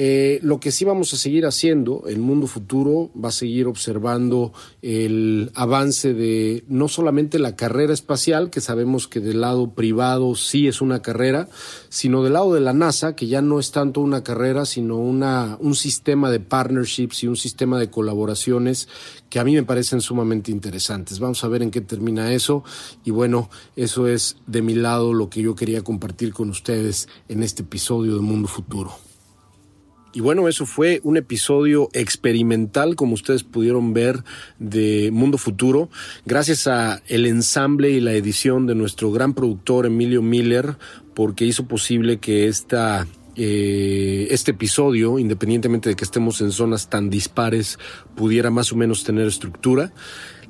Eh, 0.00 0.38
lo 0.42 0.60
que 0.60 0.70
sí 0.70 0.84
vamos 0.84 1.12
a 1.12 1.16
seguir 1.16 1.44
haciendo, 1.44 2.04
el 2.06 2.20
mundo 2.20 2.46
futuro 2.46 3.10
va 3.20 3.30
a 3.30 3.32
seguir 3.32 3.66
observando 3.66 4.52
el 4.80 5.50
avance 5.54 6.14
de 6.14 6.62
no 6.68 6.86
solamente 6.86 7.40
la 7.40 7.56
carrera 7.56 7.92
espacial, 7.92 8.48
que 8.50 8.60
sabemos 8.60 9.08
que 9.08 9.18
del 9.18 9.40
lado 9.40 9.74
privado 9.74 10.36
sí 10.36 10.68
es 10.68 10.80
una 10.80 11.02
carrera, 11.02 11.48
sino 11.88 12.22
del 12.22 12.34
lado 12.34 12.54
de 12.54 12.60
la 12.60 12.72
NASA, 12.72 13.16
que 13.16 13.26
ya 13.26 13.42
no 13.42 13.58
es 13.58 13.72
tanto 13.72 14.00
una 14.00 14.22
carrera, 14.22 14.66
sino 14.66 14.98
una, 14.98 15.56
un 15.58 15.74
sistema 15.74 16.30
de 16.30 16.38
partnerships 16.38 17.24
y 17.24 17.26
un 17.26 17.36
sistema 17.36 17.80
de 17.80 17.90
colaboraciones 17.90 18.86
que 19.28 19.40
a 19.40 19.44
mí 19.44 19.52
me 19.56 19.64
parecen 19.64 20.00
sumamente 20.00 20.52
interesantes. 20.52 21.18
Vamos 21.18 21.42
a 21.42 21.48
ver 21.48 21.60
en 21.62 21.72
qué 21.72 21.80
termina 21.80 22.32
eso 22.32 22.62
y 23.04 23.10
bueno, 23.10 23.50
eso 23.74 24.06
es 24.06 24.36
de 24.46 24.62
mi 24.62 24.76
lado 24.76 25.12
lo 25.12 25.28
que 25.28 25.42
yo 25.42 25.56
quería 25.56 25.82
compartir 25.82 26.32
con 26.32 26.50
ustedes 26.50 27.08
en 27.28 27.42
este 27.42 27.62
episodio 27.62 28.14
de 28.14 28.20
Mundo 28.20 28.46
Futuro. 28.46 29.07
Y 30.18 30.20
bueno, 30.20 30.48
eso 30.48 30.66
fue 30.66 31.00
un 31.04 31.16
episodio 31.16 31.90
experimental, 31.92 32.96
como 32.96 33.14
ustedes 33.14 33.44
pudieron 33.44 33.94
ver, 33.94 34.24
de 34.58 35.10
Mundo 35.12 35.38
Futuro, 35.38 35.90
gracias 36.26 36.66
a 36.66 37.00
el 37.06 37.24
ensamble 37.24 37.90
y 37.90 38.00
la 38.00 38.14
edición 38.14 38.66
de 38.66 38.74
nuestro 38.74 39.12
gran 39.12 39.32
productor 39.32 39.86
Emilio 39.86 40.20
Miller, 40.20 40.76
porque 41.14 41.44
hizo 41.44 41.68
posible 41.68 42.18
que 42.18 42.48
esta 42.48 43.06
eh, 43.36 44.26
este 44.32 44.50
episodio, 44.50 45.20
independientemente 45.20 45.90
de 45.90 45.94
que 45.94 46.02
estemos 46.02 46.40
en 46.40 46.50
zonas 46.50 46.90
tan 46.90 47.10
dispares, 47.10 47.78
pudiera 48.16 48.50
más 48.50 48.72
o 48.72 48.76
menos 48.76 49.04
tener 49.04 49.28
estructura. 49.28 49.92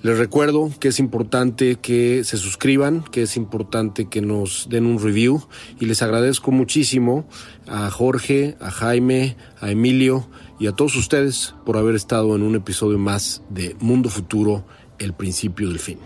Les 0.01 0.17
recuerdo 0.17 0.71
que 0.79 0.89
es 0.89 1.01
importante 1.01 1.75
que 1.77 2.23
se 2.23 2.37
suscriban, 2.37 3.03
que 3.03 3.23
es 3.23 3.37
importante 3.37 4.09
que 4.09 4.21
nos 4.21 4.69
den 4.71 4.87
un 4.87 5.03
review 5.03 5.43
y 5.81 5.87
les 5.87 6.03
agradezco 6.03 6.53
muchísimo 6.53 7.27
a 7.67 7.91
Jorge, 7.91 8.57
a 8.61 8.71
Jaime, 8.71 9.37
a 9.61 9.71
Emilio 9.73 10.29
y 10.61 10.69
a 10.69 10.73
todos 10.73 10.95
ustedes 10.95 11.55
por 11.67 11.77
haber 11.77 11.97
estado 11.97 12.37
en 12.37 12.43
un 12.43 12.55
episodio 12.55 12.97
más 12.97 13.43
de 13.51 13.75
Mundo 13.81 14.09
Futuro, 14.09 14.65
el 15.01 15.15
principio 15.15 15.69
del 15.69 15.81
fin. 15.81 15.99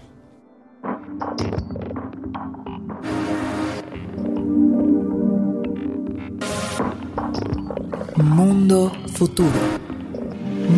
Mundo 8.17 8.93
Futuro. 9.15 9.51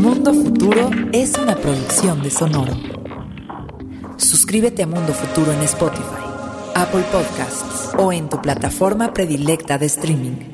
Mundo 0.01 0.35
Futuro 0.35 0.91
es 1.13 1.39
una 1.39 1.55
producción 1.55 2.23
de 2.23 2.31
Sonoro. 2.31 2.94
Suscríbete 4.25 4.83
a 4.83 4.87
Mundo 4.87 5.13
Futuro 5.13 5.53
en 5.53 5.61
Spotify, 5.65 6.25
Apple 6.75 7.05
Podcasts 7.13 7.91
o 7.99 8.11
en 8.11 8.31
tu 8.31 8.41
plataforma 8.41 9.13
predilecta 9.13 9.77
de 9.77 9.85
streaming. 9.85 10.54